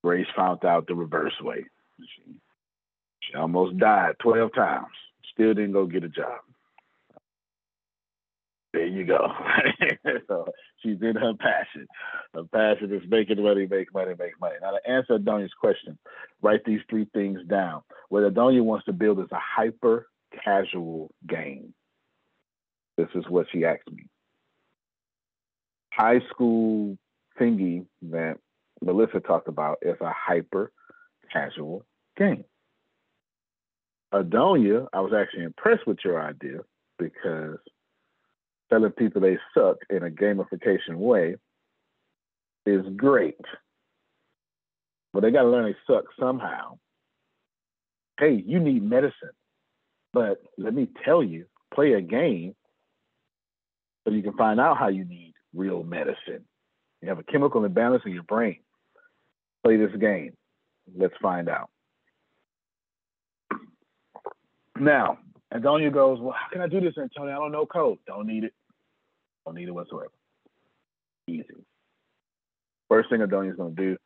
[0.02, 1.64] Grace found out the reverse way.
[1.98, 2.22] She,
[3.20, 4.86] she almost died 12 times,
[5.32, 6.40] still didn't go get a job.
[8.76, 9.28] There you go.
[10.28, 10.44] so
[10.82, 11.86] she's in her passion.
[12.34, 14.56] Her passion is making money, make money, make money.
[14.60, 15.98] Now to answer Adonia's question,
[16.42, 17.80] write these three things down.
[18.10, 20.08] What Adonia wants to build is a hyper
[20.44, 21.72] casual game.
[22.98, 24.10] This is what she asked me.
[25.94, 26.98] High school
[27.40, 28.36] thingy that
[28.84, 30.70] Melissa talked about is a hyper
[31.32, 31.86] casual
[32.18, 32.44] game.
[34.12, 36.58] Uh, Adonia, I was actually impressed with your idea
[36.98, 37.56] because
[38.70, 41.36] telling people they suck in a gamification way
[42.64, 43.36] is great.
[45.12, 46.78] But they got to learn they suck somehow.
[48.18, 49.30] Hey, you need medicine.
[50.12, 52.54] But let me tell you, play a game
[54.04, 56.44] so you can find out how you need real medicine.
[57.02, 58.60] You have a chemical imbalance in your brain.
[59.64, 60.32] Play this game.
[60.96, 61.70] Let's find out.
[64.78, 65.18] Now,
[65.54, 67.32] Antonio goes, Well, how can I do this, Antonio?
[67.32, 67.98] I don't know code.
[68.06, 68.52] Don't need it.
[69.44, 70.10] Don't need it whatsoever.
[71.28, 71.44] Easy.
[72.88, 73.96] First thing Adonia's gonna do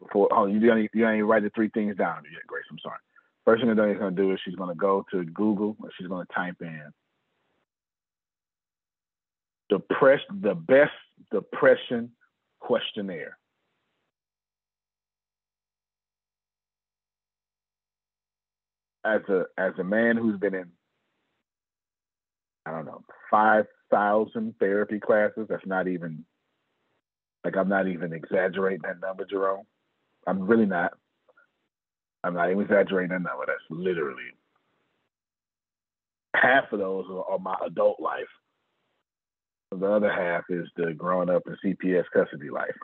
[0.00, 2.64] before oh you ain't you ain't write the three things down yet, Grace.
[2.70, 2.98] I'm sorry.
[3.44, 6.56] First thing Adonia's gonna do is she's gonna go to Google and she's gonna type
[6.60, 6.92] in
[9.68, 10.92] depress the best
[11.32, 12.10] depression
[12.60, 13.38] questionnaire.
[19.04, 20.66] As a as a man who's been in
[22.66, 25.46] I don't know, five thousand therapy classes.
[25.48, 26.24] That's not even
[27.44, 29.66] like I'm not even exaggerating that number, Jerome.
[30.26, 30.92] I'm really not.
[32.24, 33.44] I'm not even exaggerating that number.
[33.46, 34.24] That's literally
[36.34, 38.24] half of those are, are my adult life.
[39.70, 42.76] The other half is the growing up in CPS custody life.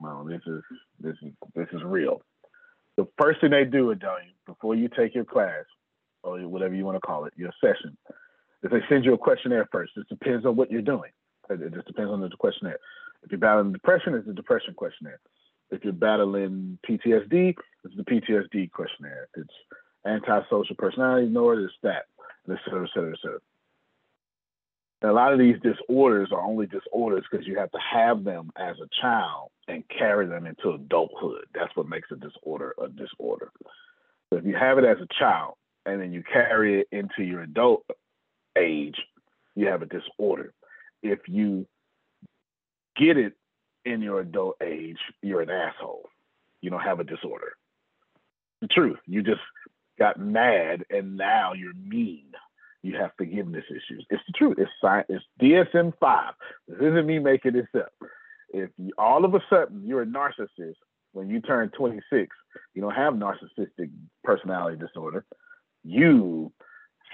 [0.00, 0.62] Well, this is
[1.00, 2.22] this is this is real.
[2.96, 5.64] The first thing they do, Adonia, before you take your class
[6.22, 7.96] or whatever you want to call it, your session,
[8.62, 11.10] if they send you a questionnaire first, it depends on what you're doing.
[11.50, 12.78] It just depends on the questionnaire.
[13.22, 15.20] If you're battling depression, it's a depression questionnaire.
[15.70, 19.28] If you're battling PTSD, it's the PTSD questionnaire.
[19.34, 19.54] If it's
[20.06, 22.06] antisocial personality disorder, it's that,
[22.50, 23.38] et cetera, et cetera, et cetera.
[25.02, 28.52] And a lot of these disorders are only disorders because you have to have them
[28.56, 31.46] as a child and carry them into adulthood.
[31.54, 33.50] That's what makes a disorder a disorder.
[34.30, 37.42] So if you have it as a child and then you carry it into your
[37.42, 37.84] adult
[38.56, 38.96] age,
[39.54, 40.52] you have a disorder.
[41.02, 41.66] If you
[42.96, 43.34] get it
[43.84, 46.08] in your adult age, you're an asshole.
[46.60, 47.52] You don't have a disorder.
[48.60, 48.98] The truth.
[49.06, 49.40] You just
[49.98, 52.26] got mad and now you're mean.
[52.82, 54.04] You have forgiveness issues.
[54.10, 54.56] It's the truth.
[54.58, 55.06] It's science.
[55.08, 56.34] It's DSM five.
[56.66, 57.92] This isn't me making this up.
[58.50, 60.74] If you, all of a sudden you're a narcissist
[61.12, 62.28] when you turn 26,
[62.74, 63.90] you don't have narcissistic
[64.24, 65.24] personality disorder.
[65.84, 66.52] You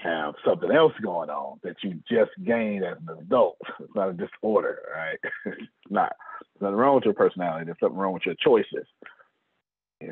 [0.01, 3.57] have something else going on that you just gained as an adult.
[3.79, 5.19] It's not a disorder, right?
[5.45, 6.13] it's not.
[6.41, 7.65] There's nothing wrong with your personality.
[7.65, 8.87] There's something wrong with your choices.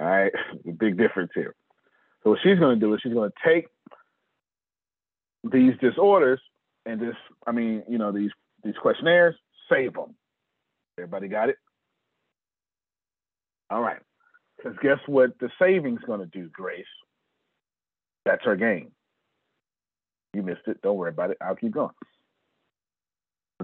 [0.00, 0.32] all right,
[0.78, 1.54] big difference here.
[2.22, 3.68] So what she's going to do is she's going to take
[5.44, 6.40] these disorders
[6.84, 7.14] and this,
[7.46, 8.30] I mean, you know, these
[8.64, 9.36] these questionnaires,
[9.70, 10.14] save them.
[10.98, 11.56] Everybody got it?
[13.70, 14.00] All right.
[14.56, 16.84] Because guess what the saving's going to do, Grace?
[18.26, 18.90] That's her game.
[20.34, 20.82] You missed it.
[20.82, 21.38] Don't worry about it.
[21.40, 21.94] I'll keep going.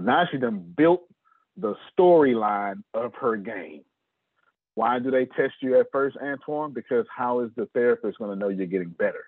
[0.01, 1.03] Now she done built
[1.57, 3.83] the storyline of her game.
[4.75, 6.73] Why do they test you at first, Antoine?
[6.73, 9.25] Because how is the therapist going to know you're getting better?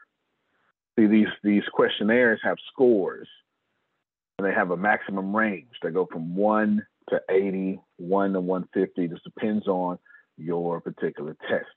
[0.97, 3.27] See, these these questionnaires have scores,
[4.39, 5.67] and they have a maximum range.
[5.83, 9.07] They go from one to 80, one to 150.
[9.07, 9.99] This depends on
[10.37, 11.67] your particular test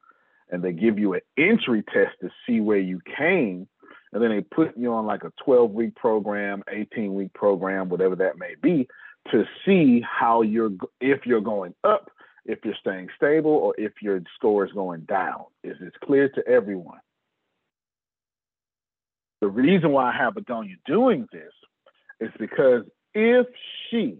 [0.50, 3.68] and they give you an entry test to see where you came
[4.12, 8.16] and then they put you on like a 12 week program 18 week program whatever
[8.16, 8.88] that may be
[9.30, 12.10] to see how you're if you're going up
[12.48, 15.44] if you're staying stable or if your score is going down.
[15.62, 16.98] Is it's clear to everyone.
[19.40, 21.52] The reason why I have Adonia doing this
[22.18, 22.82] is because
[23.14, 23.46] if
[23.88, 24.18] she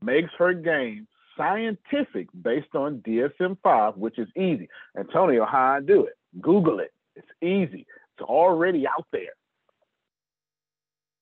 [0.00, 4.68] makes her game scientific based on DSM 5, which is easy.
[4.96, 6.14] Antonio, how I do it.
[6.40, 6.92] Google it.
[7.16, 7.86] It's easy.
[8.16, 9.34] It's already out there.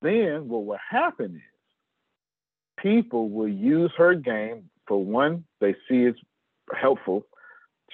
[0.03, 6.19] Then what will happen is people will use her game for one, they see it's
[6.75, 7.27] helpful.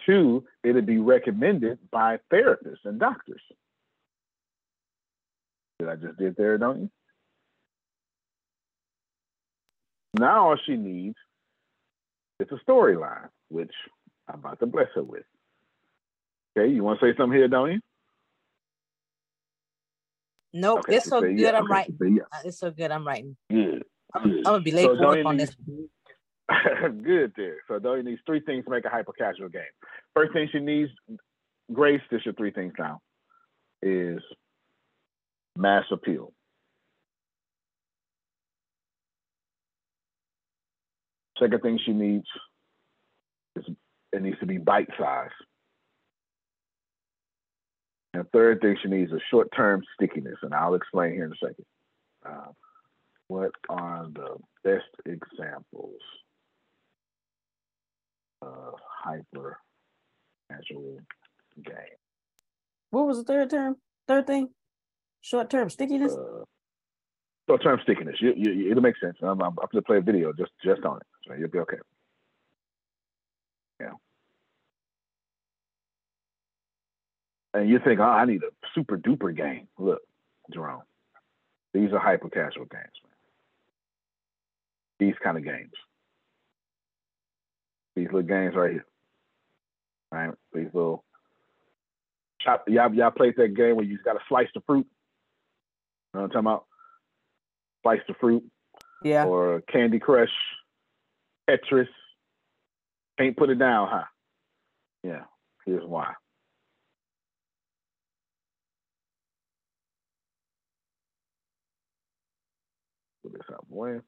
[0.07, 3.42] Two, it'll be recommended by therapists and doctors.
[5.78, 6.90] Did I just did there, don't you?
[10.14, 11.16] Now all she needs
[12.40, 13.72] is a storyline, which
[14.29, 15.24] I'm about to bless her with.
[16.57, 17.81] Okay, you want to say something here, don't you?
[20.53, 21.38] Nope, okay, it's so good.
[21.38, 21.51] Yeah.
[21.51, 21.96] I'm okay, writing.
[22.01, 22.22] Yeah.
[22.33, 22.90] Uh, it's so good.
[22.90, 23.37] I'm writing.
[23.51, 23.85] Good.
[24.14, 25.55] I'm, I'm gonna be late so for work on this.
[27.05, 27.57] good there.
[27.68, 29.62] So Donia needs three things to make a hyper casual game.
[30.14, 30.90] First thing she needs,
[31.72, 33.01] Grace, this your three things now,
[33.83, 34.20] is
[35.57, 36.33] mass appeal.
[41.38, 42.27] Second thing she needs
[43.57, 43.64] is
[44.12, 45.31] it needs to be bite size.
[48.14, 51.37] And third thing she needs is short term stickiness, and I'll explain here in a
[51.37, 51.64] second.
[52.27, 52.53] Uh,
[53.29, 56.01] what are the best examples
[58.42, 58.74] of
[59.05, 59.59] hyper
[60.51, 60.98] casual
[61.64, 61.74] game?
[62.90, 63.77] What was the third term?
[64.09, 64.48] Third thing?
[65.20, 66.14] Short term stickiness?
[66.14, 66.44] Uh,
[67.48, 68.16] short term stickiness.
[68.20, 69.16] You, you, it'll make sense.
[69.22, 71.06] I'm, I'm, I'm going to play a video just, just on it.
[71.26, 71.78] So you'll be okay.
[73.80, 73.92] Yeah.
[77.54, 79.68] And you think, oh, I need a super duper game.
[79.78, 80.02] Look,
[80.52, 80.82] Jerome,
[81.72, 83.12] these are hyper casual games, man.
[84.98, 85.72] These kind of games.
[87.96, 88.87] These little games right here.
[90.12, 90.30] Right?
[90.54, 91.04] These little
[92.40, 94.87] chop y'all y'all played that game where you just gotta slice the fruit.
[96.14, 96.67] You know what I'm talking about?
[97.88, 98.44] Slice the fruit.
[99.03, 99.24] Yeah.
[99.24, 100.29] Or Candy Crush.
[101.48, 101.88] Tetris.
[103.18, 104.05] Can't put it down, huh?
[105.03, 105.22] Yeah,
[105.64, 106.12] here's why.
[113.22, 114.03] Put this out when.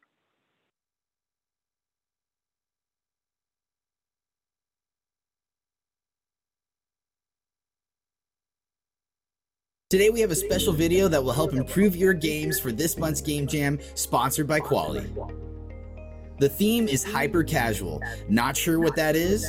[9.91, 13.21] Today we have a special video that will help improve your games for this month's
[13.21, 15.05] Game Jam, sponsored by Kwalee.
[16.39, 18.01] The theme is hyper casual.
[18.29, 19.45] Not sure what that is?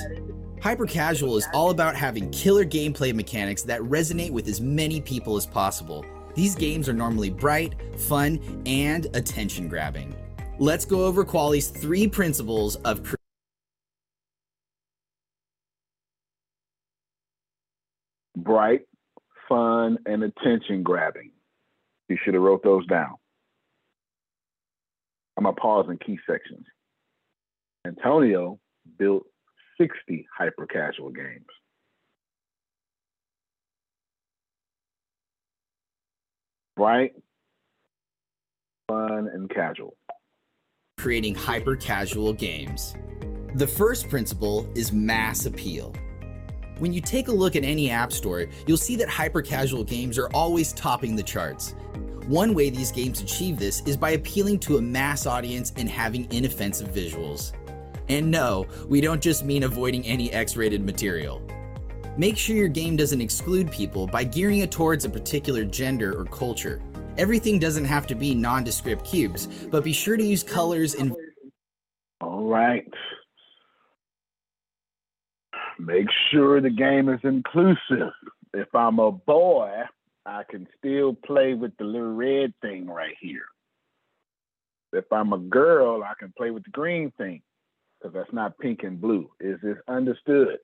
[0.60, 5.38] Hyper casual is all about having killer gameplay mechanics that resonate with as many people
[5.38, 6.04] as possible.
[6.34, 10.16] These games are normally bright, fun, and attention grabbing.
[10.58, 13.16] Let's go over Kwalee's three principles of
[18.36, 18.82] bright,
[19.52, 21.32] fun, and attention grabbing.
[22.08, 23.16] You should have wrote those down.
[25.38, 26.66] I'm gonna pause in key sections.
[27.86, 28.60] Antonio
[28.98, 29.24] built
[29.80, 31.46] 60 hyper casual games.
[36.78, 37.12] Right?
[38.92, 39.96] fun, and casual.
[40.98, 42.96] Creating hyper casual games.
[43.56, 45.94] The first principle is mass appeal.
[46.82, 50.18] When you take a look at any app store, you'll see that hyper casual games
[50.18, 51.76] are always topping the charts.
[52.26, 56.28] One way these games achieve this is by appealing to a mass audience and having
[56.34, 57.54] inoffensive visuals.
[58.10, 61.48] And no, we don't just mean avoiding any X rated material.
[62.18, 66.26] Make sure your game doesn't exclude people by gearing it towards a particular gender or
[66.26, 66.82] culture.
[67.16, 71.16] Everything doesn't have to be nondescript cubes, but be sure to use colors and.
[72.22, 72.92] All right.
[75.80, 78.14] Make sure the game is inclusive.
[78.54, 79.72] If I'm a boy,
[80.26, 83.46] I can still play with the little red thing right here.
[84.94, 87.42] If I'm a girl, I can play with the green thing
[88.00, 89.30] because that's not pink and blue.
[89.40, 90.58] Is this understood?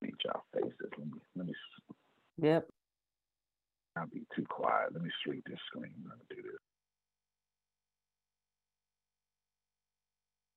[0.00, 0.72] Meet y'all faces.
[0.96, 1.54] Let me let me.
[2.40, 2.68] Yep.
[3.96, 4.92] I'll be too quiet.
[4.92, 5.90] Let me shrink this screen.
[5.96, 6.60] I'm gonna do this.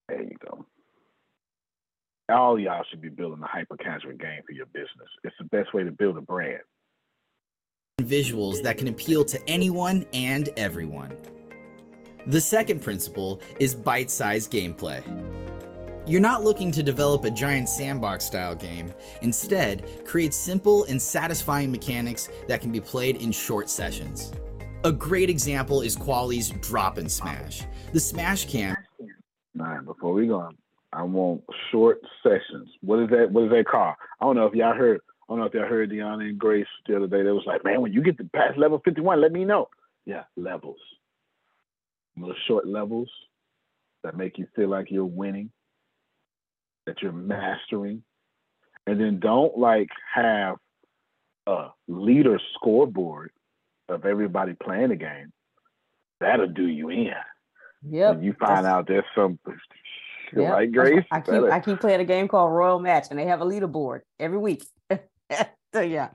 [0.08, 0.66] There you go.
[2.30, 5.10] All y'all should be building a hyper casual game for your business.
[5.24, 6.62] It's the best way to build a brand.
[8.02, 11.16] Visuals that can appeal to anyone and everyone.
[12.28, 15.04] The second principle is bite sized gameplay.
[16.08, 18.94] You're not looking to develop a giant sandbox style game.
[19.22, 24.32] Instead, create simple and satisfying mechanics that can be played in short sessions.
[24.84, 27.64] A great example is Kwalee's Drop and Smash.
[27.94, 28.76] The Smash Cam.
[29.86, 30.58] before we go going.
[30.94, 32.70] I want short sessions.
[32.82, 33.32] What is that?
[33.32, 33.96] What is that called?
[34.20, 35.02] I don't know if y'all heard.
[35.24, 37.24] I don't know if y'all heard Deanna and Grace the other day.
[37.24, 39.70] They was like, man, when you get to past level 51, let me know.
[40.06, 40.80] Yeah, levels.
[42.18, 43.10] Little short levels
[44.04, 45.52] that make you feel like you're winning,
[46.86, 48.04] that you're mastering.
[48.86, 50.58] And then don't like have
[51.48, 53.32] a leader scoreboard
[53.88, 55.32] of everybody playing the game.
[56.20, 57.14] That'll do you in.
[57.90, 58.20] Yeah.
[58.20, 59.40] You find out there's some
[60.34, 60.54] yep.
[60.54, 61.06] right, Grace.
[61.12, 64.02] I keep I keep playing a game called Royal Match, and they have a leaderboard
[64.20, 64.66] every week.
[65.74, 66.10] so yeah,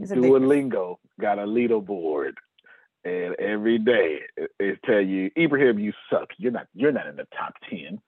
[0.00, 2.34] Duolingo got a leaderboard,
[3.04, 6.28] and every day it, it tell you, Ibrahim, you suck.
[6.38, 6.66] You're not.
[6.74, 8.00] You're not in the top ten.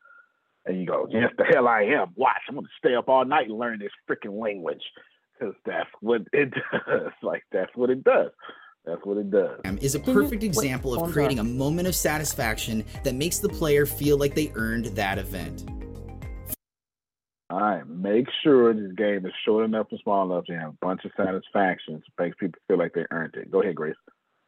[0.67, 2.13] And you go, yes, the hell I am.
[2.17, 4.83] Watch, I'm gonna stay up all night and learn this freaking language
[5.41, 6.53] because that's what it
[6.87, 7.13] does.
[7.23, 8.31] Like that's what it does.
[8.85, 9.61] That's what it does.
[9.81, 14.17] Is a perfect example of creating a moment of satisfaction that makes the player feel
[14.17, 15.65] like they earned that event.
[17.51, 20.77] All right, make sure this game is short enough and small enough to have a
[20.81, 23.51] bunch of satisfactions, makes people feel like they earned it.
[23.51, 23.97] Go ahead, Grace.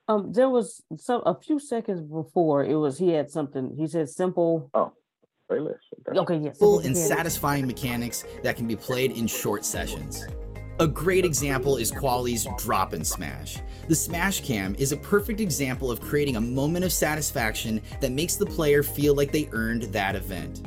[0.09, 3.75] Um, there was some a few seconds before it was he had something.
[3.77, 4.71] He said simple.
[4.73, 4.93] Oh,
[5.51, 5.79] playlist.
[6.09, 6.59] Okay, okay yes.
[6.59, 10.27] Full and satisfying mechanics that can be played in short sessions.
[10.81, 13.59] A great example is Kwalee's Drop and Smash.
[13.89, 18.37] The Smash Cam is a perfect example of creating a moment of satisfaction that makes
[18.37, 20.67] the player feel like they earned that event.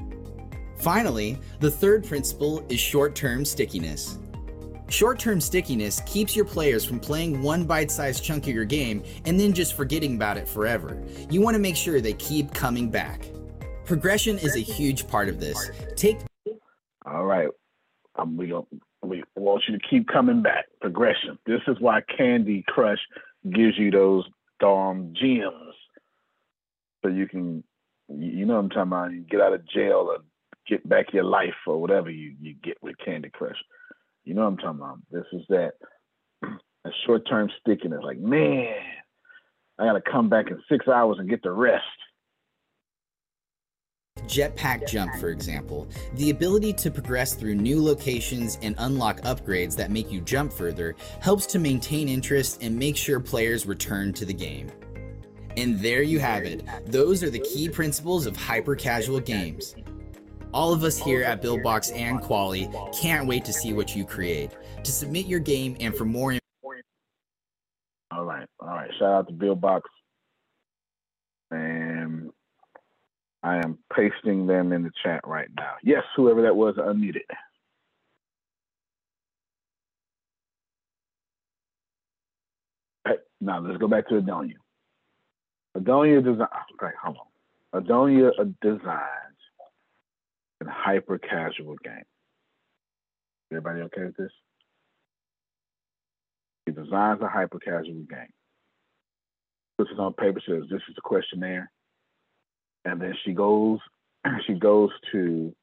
[0.77, 4.19] Finally, the third principle is short term stickiness.
[4.89, 9.03] Short term stickiness keeps your players from playing one bite sized chunk of your game
[9.25, 11.03] and then just forgetting about it forever.
[11.31, 13.25] You want to make sure they keep coming back.
[13.85, 15.71] Progression is a huge part of this.
[15.95, 16.19] Take.
[17.05, 17.49] All right.
[18.23, 18.65] We going
[19.07, 20.65] we want you to keep coming back.
[20.81, 21.37] Progression.
[21.45, 22.99] This is why Candy Crush
[23.49, 24.25] gives you those
[24.59, 25.75] darn gems.
[27.03, 27.63] So you can,
[28.09, 30.17] you know what I'm talking about, you get out of jail or
[30.67, 33.57] get back your life or whatever you, you get with Candy Crush.
[34.23, 34.99] You know what I'm talking about.
[35.11, 35.73] This is that
[36.43, 38.01] a short term stickiness.
[38.03, 38.75] Like, man,
[39.77, 41.83] I got to come back in six hours and get the rest.
[44.27, 49.91] Jetpack Jump, for example, the ability to progress through new locations and unlock upgrades that
[49.91, 54.33] make you jump further helps to maintain interest and make sure players return to the
[54.33, 54.71] game.
[55.57, 56.65] And there you have it.
[56.85, 59.75] Those are the key principles of hyper casual games.
[60.53, 64.51] All of us here at Buildbox and Kwalee can't wait to see what you create.
[64.83, 66.83] To submit your game and for more information.
[68.11, 68.47] All right.
[68.59, 68.89] All right.
[68.97, 69.81] Shout out to Buildbox.
[71.51, 71.84] And
[73.45, 75.73] I am pasting them in the chat right now.
[75.83, 77.21] Yes, whoever that was, unmuted.
[83.39, 84.55] now let's go back to Adonia.
[85.77, 86.47] Adonia design.
[86.73, 87.83] Okay, hold on.
[87.83, 88.31] Adonia
[88.63, 89.37] designs
[90.63, 92.01] a hyper casual game.
[93.51, 94.31] Everybody okay with this?
[96.65, 98.33] He designs a hyper casual game.
[99.77, 100.41] Puts it on paper.
[100.47, 101.71] Says this is the questionnaire
[102.85, 103.79] and then she goes
[104.47, 105.53] she goes to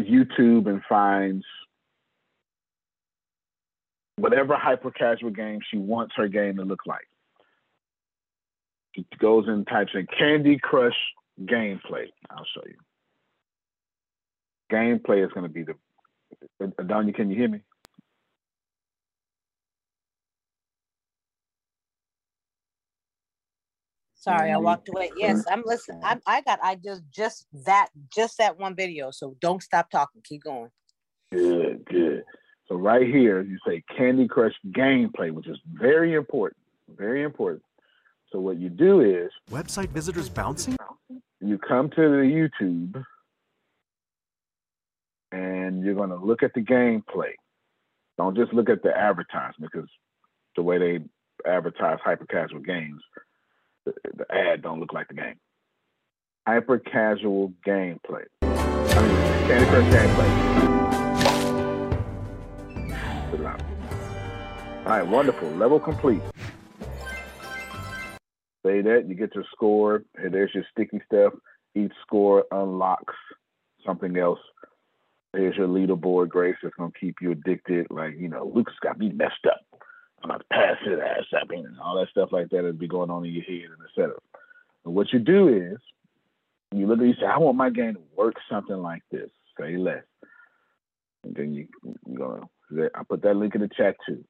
[0.00, 1.44] YouTube and finds
[4.16, 7.06] whatever hyper casual game she wants her game to look like.
[8.94, 10.96] She goes and types in Candy Crush
[11.42, 12.06] gameplay.
[12.30, 12.76] I'll show you.
[14.72, 15.74] Gameplay is going to be the.
[16.60, 17.60] Adonia, can you hear me?
[24.24, 25.10] Sorry, I walked away.
[25.18, 26.00] Yes, I'm listening.
[26.02, 29.10] I, I got I just just that just that one video.
[29.10, 30.22] So don't stop talking.
[30.24, 30.70] Keep going.
[31.30, 32.24] Good, good.
[32.66, 36.56] So right here, you say Candy Crush gameplay, which is very important.
[36.96, 37.62] Very important.
[38.32, 40.78] So what you do is website visitors bouncing.
[41.42, 43.04] You come to the YouTube
[45.32, 47.32] and you're gonna look at the gameplay.
[48.16, 49.90] Don't just look at the advertisement because
[50.56, 51.04] the way they
[51.46, 53.02] advertise hyper casual games
[53.84, 55.36] the, ad don't look like the game.
[56.46, 58.24] Hyper casual gameplay.
[58.42, 60.64] I mean, Candy Crush gameplay.
[64.86, 65.48] All right, wonderful.
[65.52, 66.20] Level complete.
[68.66, 71.32] Say that you get your score, and there's your sticky stuff.
[71.74, 73.14] Each score unlocks
[73.84, 74.40] something else.
[75.32, 76.56] There's your leaderboard, Grace.
[76.62, 77.86] that's gonna keep you addicted.
[77.88, 79.73] Like you know, Lucas got me messed up.
[80.24, 82.88] I'm about to pass his ass up and all that stuff like that would be
[82.88, 84.22] going on in your head and setup.
[84.84, 85.78] And what you do is
[86.72, 89.28] you look at you say, I want my game to work something like this.
[89.60, 90.02] Say less.
[91.24, 91.68] And then you
[92.06, 94.24] you go I put that link in the chat too.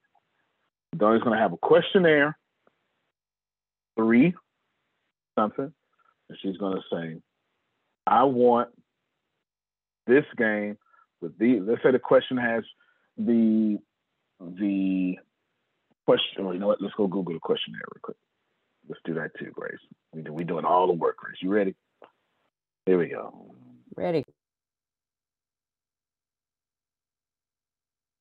[0.95, 2.37] Donnie's gonna have a questionnaire,
[3.95, 4.35] three
[5.35, 5.71] something,
[6.29, 7.21] and she's going to say,
[8.07, 8.69] I want
[10.07, 10.77] this game
[11.21, 12.63] with the, let's say the question has
[13.17, 13.79] the,
[14.39, 15.15] the
[16.05, 18.17] question, or you know what, let's go Google the questionnaire real quick.
[18.87, 19.79] Let's do that too, Grace.
[20.13, 21.37] We do, we doing all the work, Grace.
[21.41, 21.75] You ready?
[22.85, 23.55] Here we go.
[23.95, 24.23] Ready.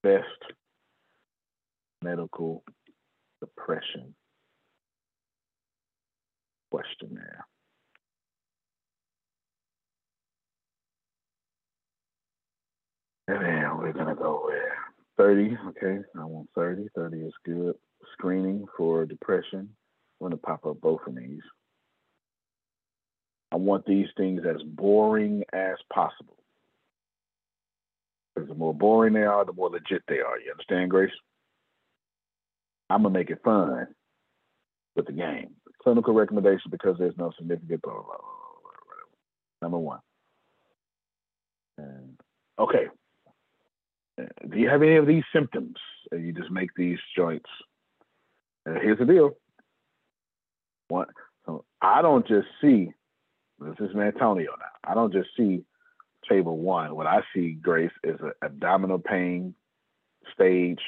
[0.03, 0.25] Best
[2.03, 2.63] medical
[3.41, 4.15] depression
[6.71, 7.47] questionnaire.
[13.27, 14.74] And then we're gonna go with
[15.17, 15.57] 30.
[15.69, 16.89] Okay, I want 30.
[16.95, 17.75] 30 is good.
[18.13, 19.69] Screening for depression.
[20.21, 21.43] I'm gonna pop up both of these.
[23.53, 26.37] I want these things as boring as possible.
[28.35, 30.41] Because the more boring they are, the more legit they are.
[30.41, 31.13] You understand, Grace?
[32.91, 33.87] I'm gonna make it fun
[34.97, 35.51] with the game.
[35.83, 40.01] Clinical recommendation because there's no significant blah, blah, blah, blah blah Number one.
[41.79, 42.19] And,
[42.59, 42.87] okay.
[44.21, 45.77] Uh, do you have any of these symptoms?
[46.11, 47.49] And you just make these joints.
[48.67, 49.37] And here's the deal.
[50.89, 51.07] One,
[51.47, 52.93] so I don't just see.
[53.59, 54.91] This is Antonio now.
[54.91, 55.65] I don't just see
[56.29, 56.95] table one.
[56.95, 59.55] What I see, Grace, is an abdominal pain
[60.33, 60.81] stage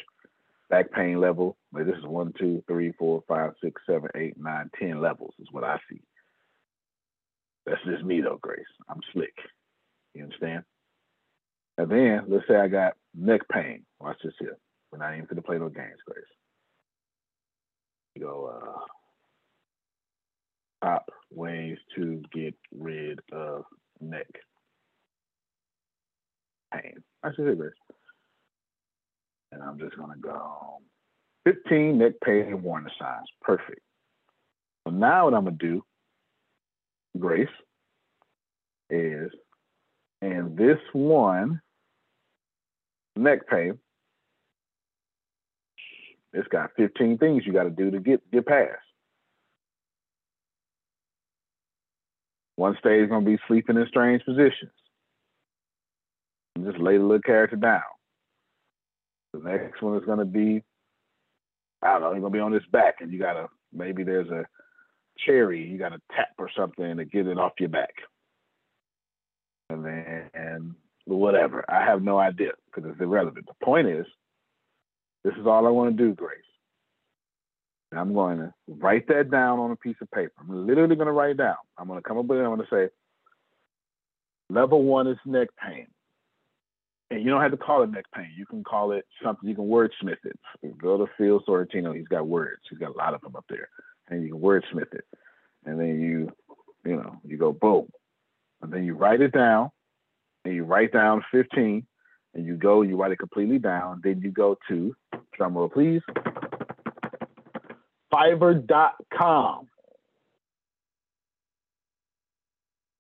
[0.69, 1.57] back pain level.
[1.73, 5.65] This is one, two, three, four, five, six, seven, eight, nine, ten levels is what
[5.65, 6.01] I see.
[7.65, 8.65] That's just me though, Grace.
[8.89, 9.35] I'm slick.
[10.15, 10.65] You understand?
[11.79, 13.85] And then let's say I got neck pain.
[14.01, 14.57] Watch this here.
[14.91, 16.25] We're not even going to play no games, Grace.
[18.15, 18.81] You go uh
[20.87, 23.65] top ways to get rid of
[24.01, 24.27] neck
[26.73, 27.03] pain.
[27.23, 27.73] I should it, Grace.
[29.53, 30.79] And I'm just gonna go
[31.45, 33.27] 15 neck pain warning signs.
[33.43, 33.81] Perfect.
[34.87, 35.83] So now what I'm gonna do,
[37.19, 37.49] Grace,
[38.91, 39.31] is
[40.23, 41.61] and this one
[43.17, 43.79] neck pain,
[46.33, 48.79] it's got 15 things you gotta do to get get past.
[52.57, 54.73] One stage is gonna be sleeping in strange positions.
[56.57, 57.83] And just lay the little character down.
[59.35, 60.63] The next one is to be,
[61.83, 64.31] I don't know, going to be on his back, and you got to, maybe there's
[64.31, 64.47] a
[65.19, 67.95] cherry, you got to tap or something to get it off your back.
[69.69, 70.75] And then, and
[71.07, 71.65] whatever.
[71.69, 73.47] I have no idea because it's irrelevant.
[73.47, 74.07] The point is,
[75.25, 76.39] this is all I want to do, Grace.
[77.91, 80.33] And I'm going to write that down on a piece of paper.
[80.39, 81.57] I'm literally going to write it down.
[81.79, 82.43] I'm going to come up with it.
[82.43, 82.89] I'm going to say,
[84.51, 85.87] level one is neck pain
[87.11, 88.31] and you don't have to call it neck pain.
[88.37, 89.49] You can call it something.
[89.49, 90.39] You can wordsmith it.
[90.79, 91.95] Go to Phil Sorrentino.
[91.95, 92.63] He's got words.
[92.69, 93.69] He's got a lot of them up there,
[94.09, 95.05] and you can wordsmith it.
[95.65, 96.33] And then you,
[96.85, 97.89] you know, you go boom,
[98.63, 99.71] and then you write it down,
[100.47, 101.85] and you write down 15,
[102.35, 104.01] and you go, you write it completely down.
[104.05, 104.95] Then you go to
[105.37, 106.03] drumroll, please.
[108.15, 109.67] Fiverr.com.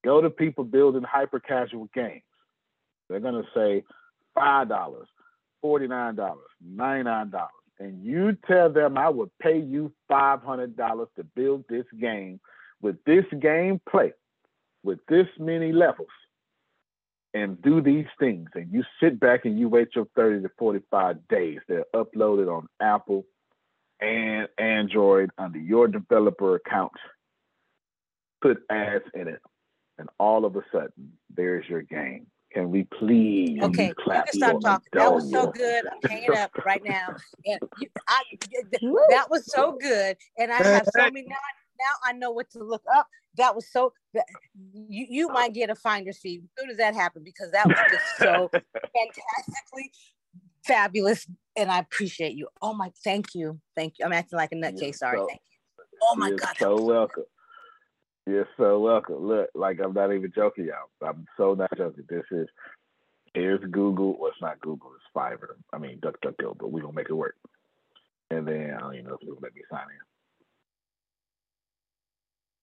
[0.04, 2.22] Go to people building hyper casual games.
[3.08, 3.84] They're going to say
[4.36, 5.04] $5,
[5.64, 6.36] $49,
[6.76, 7.48] $99.
[7.78, 12.40] And you tell them I would pay you $500 to build this game
[12.82, 14.12] with this game play,
[14.82, 16.08] with this many levels,
[17.36, 18.48] and do these things.
[18.54, 21.58] And you sit back and you wait your 30 to 45 days.
[21.68, 23.26] They're uploaded on Apple
[24.00, 26.92] and Android under your developer account.
[28.40, 29.40] Put ads in it.
[29.98, 32.26] And all of a sudden, there's your game.
[32.52, 33.60] Can we please?
[33.62, 34.88] Okay, you can stop talking.
[34.94, 35.84] That was so good.
[35.86, 37.08] I'm hanging up right now.
[37.44, 38.22] And you, I,
[39.10, 40.16] that was so good.
[40.38, 41.36] And I have so many now.
[41.78, 43.08] Now I know what to look up.
[43.36, 43.92] That was so.
[44.72, 46.40] You you might get a finder's fee.
[46.42, 49.92] As soon as that happened, because that was just so fantastically
[50.64, 51.26] fabulous.
[51.56, 52.48] And I appreciate you.
[52.60, 54.04] Oh my, thank you, thank you.
[54.04, 54.96] I'm acting like a nutcase.
[54.96, 55.98] Sorry, so, thank you.
[56.02, 56.54] Oh my God.
[56.58, 57.24] So welcome.
[58.26, 59.26] You're so welcome.
[59.26, 61.08] Look, like I'm not even joking, y'all.
[61.08, 62.04] I'm so not joking.
[62.08, 62.48] This is
[63.34, 64.18] here's Google.
[64.18, 64.92] Well, it's not Google.
[64.96, 65.54] It's Fiverr.
[65.72, 67.36] I mean DuckDuckGo, but we're gonna make it work.
[68.30, 70.15] And then I don't even know if it'll let me sign in.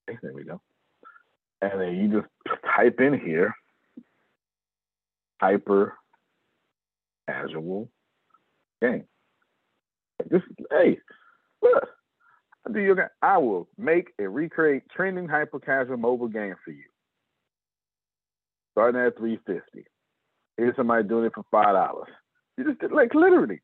[0.08, 0.62] There we go.
[1.62, 3.54] And then you just type in here
[5.42, 5.94] hyper
[7.28, 7.90] casual
[8.82, 9.06] game.
[10.32, 10.98] Just hey,
[11.62, 11.88] look,
[12.68, 12.98] I do you?
[13.22, 16.84] I will make and recreate trending hyper casual mobile game for you.
[18.72, 19.86] Starting at three fifty.
[20.58, 22.10] Here's somebody doing it for five dollars.
[22.58, 23.62] You just like literally.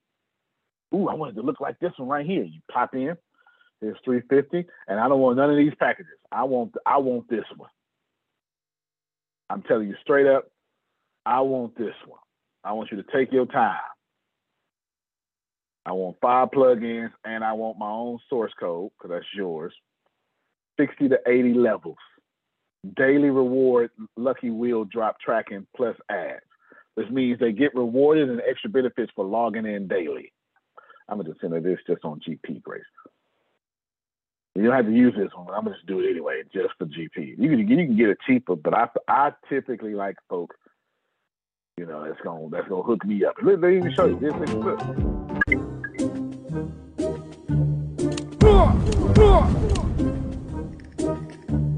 [0.93, 2.43] Ooh, I wanted to look like this one right here.
[2.43, 3.15] You pop in.
[3.81, 6.11] It's three fifty, and I don't want none of these packages.
[6.31, 7.69] I want I want this one.
[9.49, 10.49] I'm telling you straight up,
[11.25, 12.19] I want this one.
[12.63, 13.79] I want you to take your time.
[15.85, 19.73] I want five plugins and I want my own source code because that's yours.
[20.79, 21.97] 60 to 80 levels.
[22.95, 26.41] Daily reward, lucky wheel drop tracking plus ads.
[26.95, 30.31] This means they get rewarded and extra benefits for logging in daily.
[31.07, 32.83] I'm gonna just send this just on GP Grace.
[34.55, 36.73] You don't have to use this one, but I'm gonna just do it anyway, just
[36.77, 37.37] for GP.
[37.37, 40.55] You can you can get it cheaper, but I I typically like folks,
[41.77, 43.35] you know, that's gonna that's gonna hook me up.
[43.43, 44.33] Let, let me show you this.
[44.33, 44.79] this look.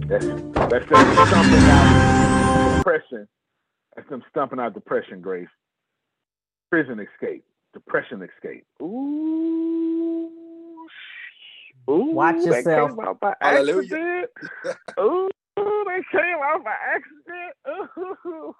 [0.07, 3.28] That's that's them stumping out depression.
[3.95, 5.47] That's them stumping out depression, Grace.
[6.69, 7.43] Prison escape,
[7.74, 8.65] depression escape.
[8.82, 10.01] Ooh.
[11.89, 12.91] Ooh, Watch yourself.
[12.91, 14.29] They came out by accident.
[14.99, 17.89] Ooh, they came out by accident.
[18.25, 18.55] Ooh.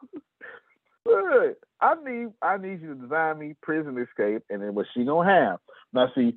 [1.06, 1.56] Good.
[1.80, 5.30] I need I need you to design me prison escape, and then what she gonna
[5.30, 5.60] have?
[5.94, 6.36] Now see,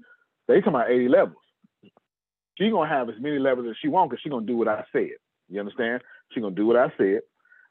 [0.48, 1.36] they talking about eighty levels.
[2.58, 4.84] She gonna have as many levels as she want because she gonna do what I
[4.92, 5.10] said.
[5.50, 6.02] You understand?
[6.32, 7.20] She gonna do what I said.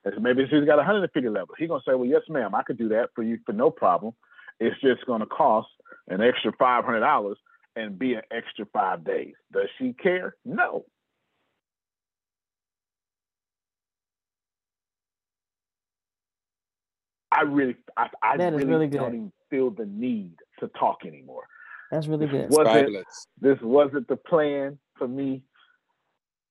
[0.06, 1.56] And so maybe she's got 150 levels.
[1.58, 4.14] He gonna say, well, yes, ma'am, I could do that for you for no problem.
[4.60, 5.70] It's just gonna cost
[6.10, 7.38] an extra five hundred dollars
[7.76, 9.34] and be an extra five days.
[9.52, 10.36] Does she care?
[10.46, 10.86] No.
[17.32, 21.46] I really, I, I really, really don't even feel the need to talk anymore.
[21.90, 22.50] That's really good.
[22.50, 23.06] This wasn't,
[23.42, 25.42] this wasn't the plan for me,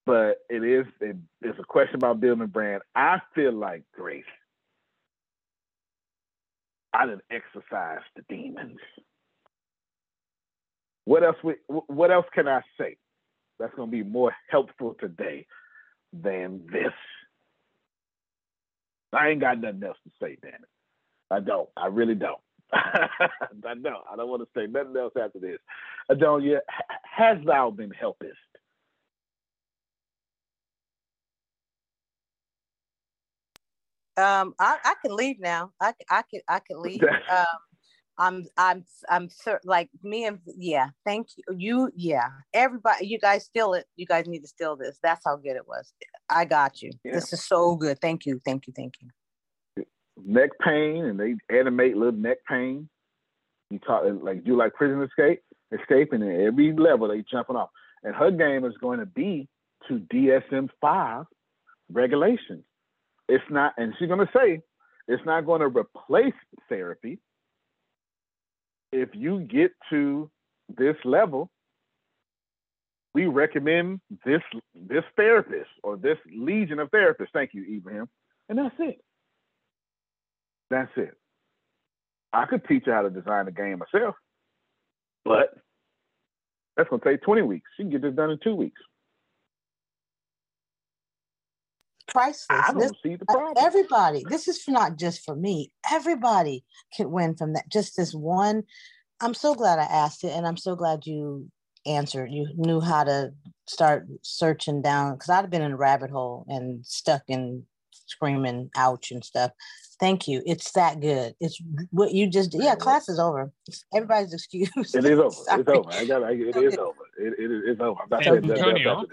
[0.07, 0.87] but it is.
[1.01, 2.83] It, it's a question about building brand.
[2.97, 4.25] I feel like Grace.
[6.93, 8.79] I didn't exercise the demons.
[11.05, 11.37] What else?
[11.43, 12.97] We, what else can I say?
[13.59, 15.47] That's going to be more helpful today
[16.13, 16.93] than this.
[19.13, 20.61] I ain't got nothing else to say, damn it.
[21.31, 21.69] I don't.
[21.77, 22.41] I really don't.
[22.73, 23.29] I
[23.63, 24.05] don't.
[24.11, 25.59] I don't want to say nothing else after this.
[26.11, 26.59] Adonia,
[27.05, 28.37] has thou been helpest?
[34.17, 35.73] Um, I, I can leave now.
[35.81, 37.03] I, I can I can leave.
[37.31, 37.72] Um,
[38.19, 39.29] I'm I'm I'm
[39.65, 40.89] like me and yeah.
[41.05, 41.57] Thank you.
[41.57, 42.29] You yeah.
[42.53, 43.87] Everybody, you guys steal it.
[43.97, 44.99] You guys need to steal this.
[45.03, 45.93] That's how good it was.
[46.29, 46.93] I got you.
[47.05, 47.15] Yeah.
[47.15, 48.01] This is so good.
[48.01, 48.41] Thank you.
[48.45, 48.73] Thank you.
[48.77, 49.85] Thank you.
[50.25, 52.89] Neck pain, and they animate little neck pain.
[53.71, 55.41] You talk like do like prison escape,
[55.73, 57.71] escaping at every level they jumping off.
[58.05, 59.49] And her game is going to be
[59.89, 61.25] to DSM five
[61.91, 62.65] regulations.
[63.29, 64.61] It's not, and she's going to say
[65.09, 66.35] it's not going to replace
[66.69, 67.19] therapy
[68.93, 70.31] if you get to
[70.77, 71.51] this level,
[73.15, 74.43] we recommend this
[74.75, 77.29] this therapist or this legion of therapists.
[77.33, 78.09] Thank you, Ibrahim.
[78.49, 79.01] And that's it.
[80.71, 81.15] That's it.
[82.33, 84.15] I could teach you how to design a game myself,
[85.25, 85.55] but
[86.77, 87.69] that's gonna take 20 weeks.
[87.79, 88.81] You can get this done in two weeks.
[92.13, 92.47] Priceless.
[92.51, 93.65] I don't this, see the uh, problem.
[93.65, 95.73] Everybody, this is not just for me.
[95.91, 97.69] Everybody can win from that.
[97.69, 98.65] Just this one.
[99.21, 101.49] I'm so glad I asked it, and I'm so glad you
[101.87, 102.31] answered.
[102.31, 103.33] You knew how to
[103.67, 107.65] start searching down because I'd have been in a rabbit hole and stuck in
[108.07, 109.53] screaming ouch and stuff.
[110.01, 110.43] Thank you.
[110.45, 111.35] It's that good.
[111.41, 111.61] It's
[111.91, 112.75] what you just yeah.
[112.75, 113.53] Class is over.
[113.95, 114.95] Everybody's excuse.
[114.95, 115.37] It is over.
[115.61, 115.93] it's over.
[115.93, 116.25] I got.
[116.25, 116.99] I, it is over.
[117.19, 117.63] It, it is.
[117.67, 118.01] It's over.
[118.03, 119.07] I'm not saying that, that,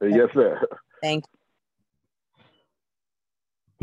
[0.00, 0.60] that, Yes, sir.
[1.02, 1.41] Thank you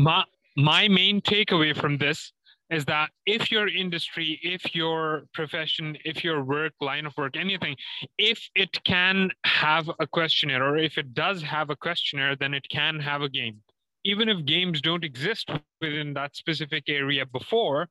[0.00, 0.24] my
[0.56, 2.32] my main takeaway from this
[2.70, 7.76] is that if your industry, if your profession, if your work, line of work, anything,
[8.16, 12.66] if it can have a questionnaire or if it does have a questionnaire, then it
[12.70, 13.56] can have a game.
[14.04, 17.88] Even if games don't exist within that specific area before,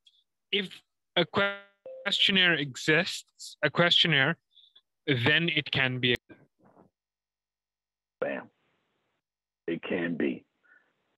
[0.51, 0.67] if
[1.15, 1.25] a
[2.05, 4.37] questionnaire exists, a questionnaire,
[5.05, 6.15] then it can be.
[8.21, 8.49] Bam.
[9.67, 10.45] It can be.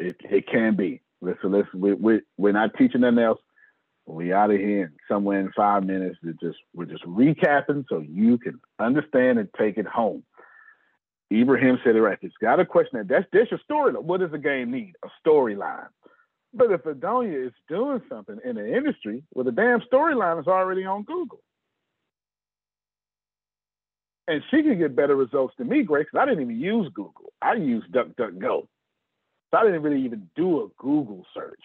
[0.02, 1.02] It it can be.
[1.22, 1.80] Listen, listen.
[1.80, 3.39] We we we're not teaching nothing else.
[4.08, 6.18] We out of here somewhere in five minutes.
[6.24, 10.24] It just we're just recapping so you can understand and take it home.
[11.32, 12.18] Ibrahim said it right.
[12.22, 13.93] It's got a question that that's that's your story.
[13.93, 14.93] What does a game need?
[15.06, 15.88] A storyline.
[16.54, 20.84] But if Adonia is doing something in the industry, well, the damn storyline is already
[20.84, 21.39] on Google.
[24.28, 27.32] And she can get better results than me, Greg, because I didn't even use Google.
[27.41, 28.68] I used DuckDuckGo.
[29.52, 31.60] So I didn't really even do a Google search.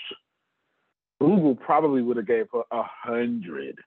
[1.20, 3.78] Google probably would have gave her a hundred.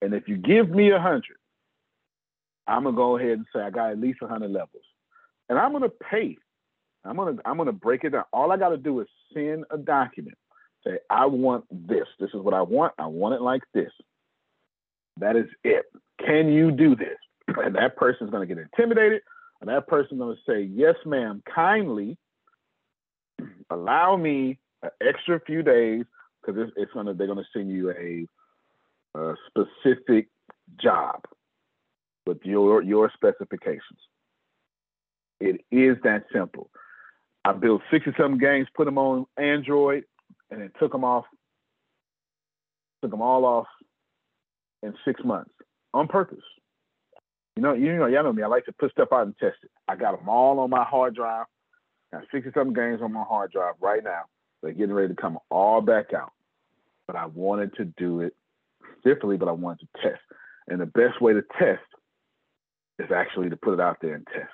[0.00, 1.36] And if you give me a hundred,
[2.66, 4.84] I'm gonna go ahead and say I got at least a hundred levels.
[5.48, 6.36] And I'm gonna pay
[7.04, 8.24] I'm gonna I'm gonna break it down.
[8.32, 10.36] All I gotta do is send a document.
[10.84, 12.06] Say, I want this.
[12.18, 12.92] This is what I want.
[12.98, 13.90] I want it like this.
[15.18, 15.86] That is it.
[16.24, 17.18] Can you do this?
[17.48, 19.22] And that person's gonna get intimidated,
[19.62, 22.18] and that person's gonna say, Yes, ma'am, kindly
[23.70, 26.04] allow me an extra few days
[26.40, 28.26] because it's, it's, gonna they're gonna send you a,
[29.18, 30.26] a specific
[30.80, 31.20] job
[32.26, 34.00] with your your specifications.
[35.40, 36.68] It is that simple.
[37.44, 40.04] I built 60 something games, put them on Android,
[40.50, 41.24] and then took them off,
[43.00, 43.66] took them all off
[44.82, 45.52] in six months
[45.94, 46.42] on purpose.
[47.56, 48.42] You know, you know, y'all know me.
[48.42, 49.70] I like to put stuff out and test it.
[49.86, 51.46] I got them all on my hard drive.
[52.12, 54.22] Got 60 something games on my hard drive right now.
[54.62, 56.32] They're getting ready to come all back out.
[57.06, 58.34] But I wanted to do it
[59.04, 60.22] differently, but I wanted to test.
[60.68, 61.82] And the best way to test
[62.98, 64.52] is actually to put it out there and test.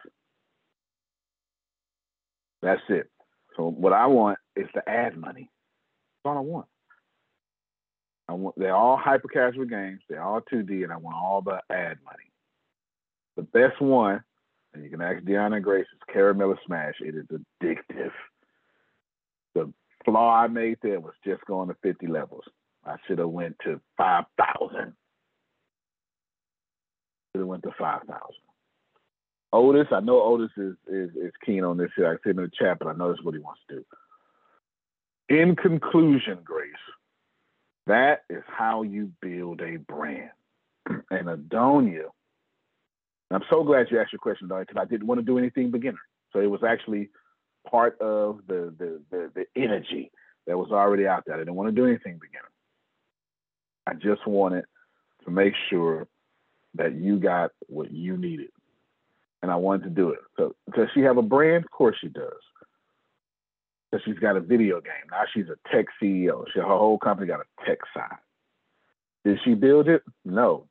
[2.62, 3.10] That's it.
[3.56, 5.50] So what I want is the ad money.
[6.24, 6.66] That's all I want.
[8.28, 10.00] I want they're all hyper casual games.
[10.08, 12.27] They're all 2D, and I want all the ad money.
[13.38, 14.20] The best one,
[14.74, 16.96] and you can ask Deanna Grace, is Caramella Smash.
[17.00, 18.10] It is addictive.
[19.54, 19.72] The
[20.04, 22.42] flaw I made there was just going to 50 levels.
[22.84, 24.92] I should have went to 5,000.
[27.30, 28.10] Should have went to 5,000.
[29.52, 32.08] Otis, I know Otis is, is, is keen on this here.
[32.08, 33.84] I see him in the chat, but I know that's what he wants to do.
[35.28, 36.72] In conclusion, Grace,
[37.86, 40.30] that is how you build a brand.
[41.10, 42.06] And Adonia,
[43.30, 45.70] I'm so glad you asked your question, Adonia, because I didn't want to do anything
[45.70, 45.98] beginner.
[46.32, 47.10] So it was actually
[47.68, 50.10] part of the, the, the, the energy
[50.46, 51.34] that was already out there.
[51.34, 52.50] I didn't want to do anything beginner.
[53.86, 54.64] I just wanted
[55.24, 56.06] to make sure
[56.74, 58.50] that you got what you needed
[59.42, 60.20] and I wanted to do it.
[60.36, 61.64] So does she have a brand?
[61.64, 62.32] Of course she does.
[63.90, 65.08] Because she's got a video game.
[65.10, 66.44] Now she's a tech CEO.
[66.52, 68.18] She, her whole company got a tech side.
[69.24, 70.02] Did she build it?
[70.24, 70.67] No.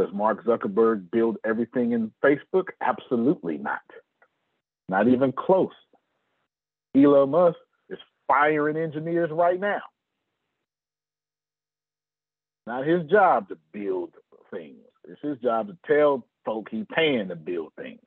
[0.00, 2.68] Does Mark Zuckerberg build everything in Facebook?
[2.80, 3.82] Absolutely not.
[4.88, 5.74] Not even close.
[6.96, 7.58] Elon Musk
[7.90, 9.82] is firing engineers right now.
[12.66, 14.14] Not his job to build
[14.50, 14.78] things.
[15.06, 18.00] It's his job to tell folk he paying to build things.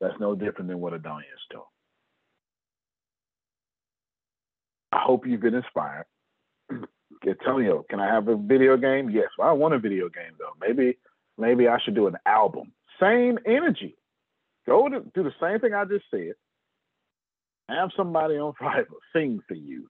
[0.00, 1.62] That's no different than what Adonia is doing.
[4.90, 6.06] I hope you've been inspired.
[7.24, 9.10] Antonio, can I have a video game?
[9.10, 9.28] Yes.
[9.38, 10.54] Well, I want a video game though.
[10.60, 10.96] Maybe
[11.40, 12.72] maybe I should do an album.
[13.00, 13.96] Same energy.
[14.66, 16.34] Go to do the same thing I just said.
[17.68, 18.84] Have somebody on Fiverr
[19.14, 19.88] sing for you.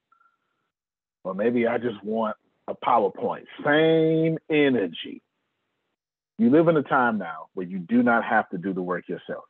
[1.24, 2.36] Or maybe I just want
[2.68, 3.44] a PowerPoint.
[3.64, 5.22] Same energy.
[6.38, 9.08] You live in a time now where you do not have to do the work
[9.08, 9.44] yourself.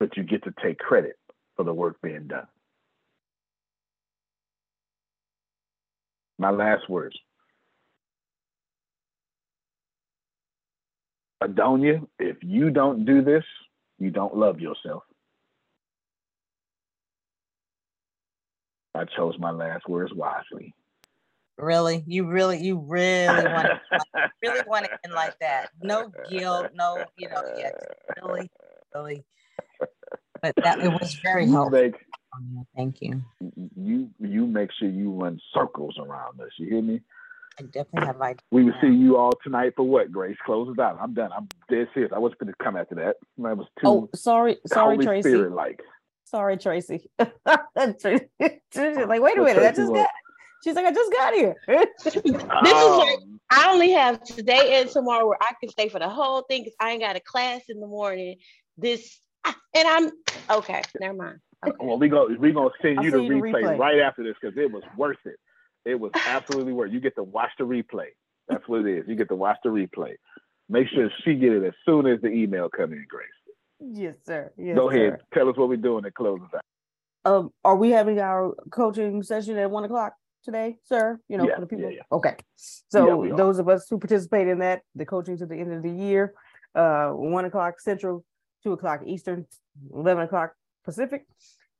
[0.00, 1.16] But you get to take credit
[1.56, 2.48] for the work being done.
[6.38, 7.16] My last words.
[11.46, 13.44] Adonia, if you don't do this,
[13.98, 15.02] you don't love yourself.
[18.94, 20.74] I chose my last words wisely.
[21.58, 23.80] Really, you really, you really want, to,
[24.42, 25.70] really want to end like that.
[25.82, 27.70] No guilt, no, you know, yeah,
[28.22, 28.50] really,
[28.94, 29.24] really.
[30.42, 31.80] But that it was very helpful.
[31.80, 31.94] Make,
[32.76, 33.22] Thank you.
[33.74, 36.50] You you make sure you run circles around us.
[36.58, 37.00] You hear me?
[37.58, 38.44] I definitely have ideas.
[38.50, 40.36] We will see you all tonight for what, Grace?
[40.44, 40.98] Close it out.
[41.00, 41.30] I'm done.
[41.32, 42.12] I'm dead serious.
[42.14, 43.16] I wasn't going to come after that.
[43.38, 43.86] That was too.
[43.86, 45.36] Oh, sorry, sorry, Holy Tracy.
[45.36, 45.80] like.
[46.24, 47.08] Sorry, Tracy.
[47.14, 49.62] like, wait a minute.
[49.62, 50.10] I just got.
[50.64, 51.54] She's like, I just got here.
[51.68, 56.00] this is like, um, I only have today and tomorrow where I can stay for
[56.00, 58.36] the whole thing because I ain't got a class in the morning.
[58.76, 60.10] This and I'm
[60.50, 60.82] okay.
[60.98, 61.38] Never mind.
[61.64, 61.76] Okay.
[61.80, 64.72] Well, we go we gonna send you the replay, replay, right after this because it
[64.72, 65.36] was worth it.
[65.86, 66.90] It was absolutely worth.
[66.90, 66.94] It.
[66.94, 68.08] You get to watch the replay.
[68.48, 69.04] That's what it is.
[69.08, 70.14] You get to watch the replay.
[70.68, 73.28] Make sure she get it as soon as the email come in, Grace.
[73.80, 74.52] Yes, sir.
[74.56, 75.18] Yes, Go ahead.
[75.18, 75.24] Sir.
[75.32, 77.32] Tell us what we're doing and close us out.
[77.32, 80.14] Um, are we having our coaching session at one o'clock?
[80.46, 81.20] today, sir?
[81.28, 81.90] You know, yeah, for the people.
[81.90, 82.16] Yeah, yeah.
[82.16, 82.36] Okay.
[82.54, 85.90] So those of us who participate in that, the coaching to the end of the
[85.90, 86.32] year,
[86.74, 88.24] uh, one o'clock Central,
[88.62, 89.46] two o'clock Eastern,
[89.92, 91.26] eleven o'clock Pacific.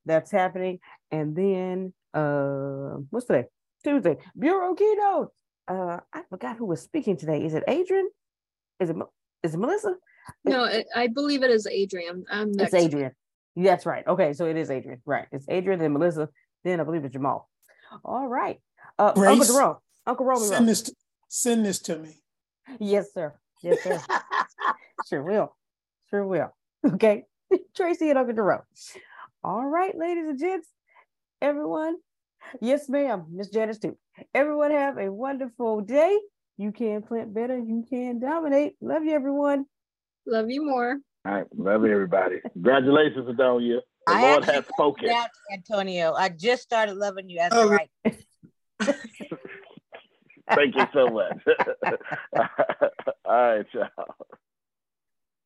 [0.05, 0.81] That's happening.
[1.11, 3.45] And then uh what's today?
[3.87, 4.17] Tuesday.
[4.39, 5.31] Bureau keynote.
[5.69, 7.45] Uh I forgot who was speaking today.
[7.45, 8.09] Is it Adrian?
[8.81, 8.97] Is it
[9.43, 9.95] is it Melissa?
[10.45, 12.25] No, it, I believe it is Adrian.
[12.31, 13.13] Um, it's Adrian.
[13.55, 14.07] That's right.
[14.07, 15.01] Okay, so it is Adrian.
[15.07, 15.27] Right.
[15.31, 16.29] It's Adrian and Melissa.
[16.65, 17.49] Then I believe it's Jamal.
[18.05, 18.59] All right.
[18.99, 19.77] Uh, Grace, Uncle Jerome.
[20.07, 20.49] Uncle Roman.
[20.49, 20.93] Send this, to,
[21.29, 22.11] send this to me.
[22.81, 23.35] Yes, sir.
[23.63, 24.01] Yes, sir.
[25.09, 25.55] sure will.
[26.11, 26.55] Sure will.
[26.85, 27.25] Okay.
[27.77, 28.63] Tracy and Uncle Jerome.
[29.43, 30.69] All right, ladies and gents,
[31.41, 31.97] everyone.
[32.61, 33.27] Yes, ma'am.
[33.31, 33.97] Miss Janice too.
[34.35, 36.19] Everyone have a wonderful day.
[36.57, 37.59] You can plant better.
[37.59, 38.75] You can dominate.
[38.81, 39.67] Love you, everyone.
[40.27, 40.97] Love you more.
[41.27, 41.47] All right.
[41.57, 42.41] Love you, everybody.
[42.53, 43.81] Congratulations, Adonia.
[44.07, 45.11] The I Lord has spoken.
[45.11, 47.69] Out, Antonio, I just started loving you as oh.
[47.69, 47.91] right.
[50.55, 51.39] Thank you so much.
[52.37, 52.47] All
[53.25, 53.89] right, y'all.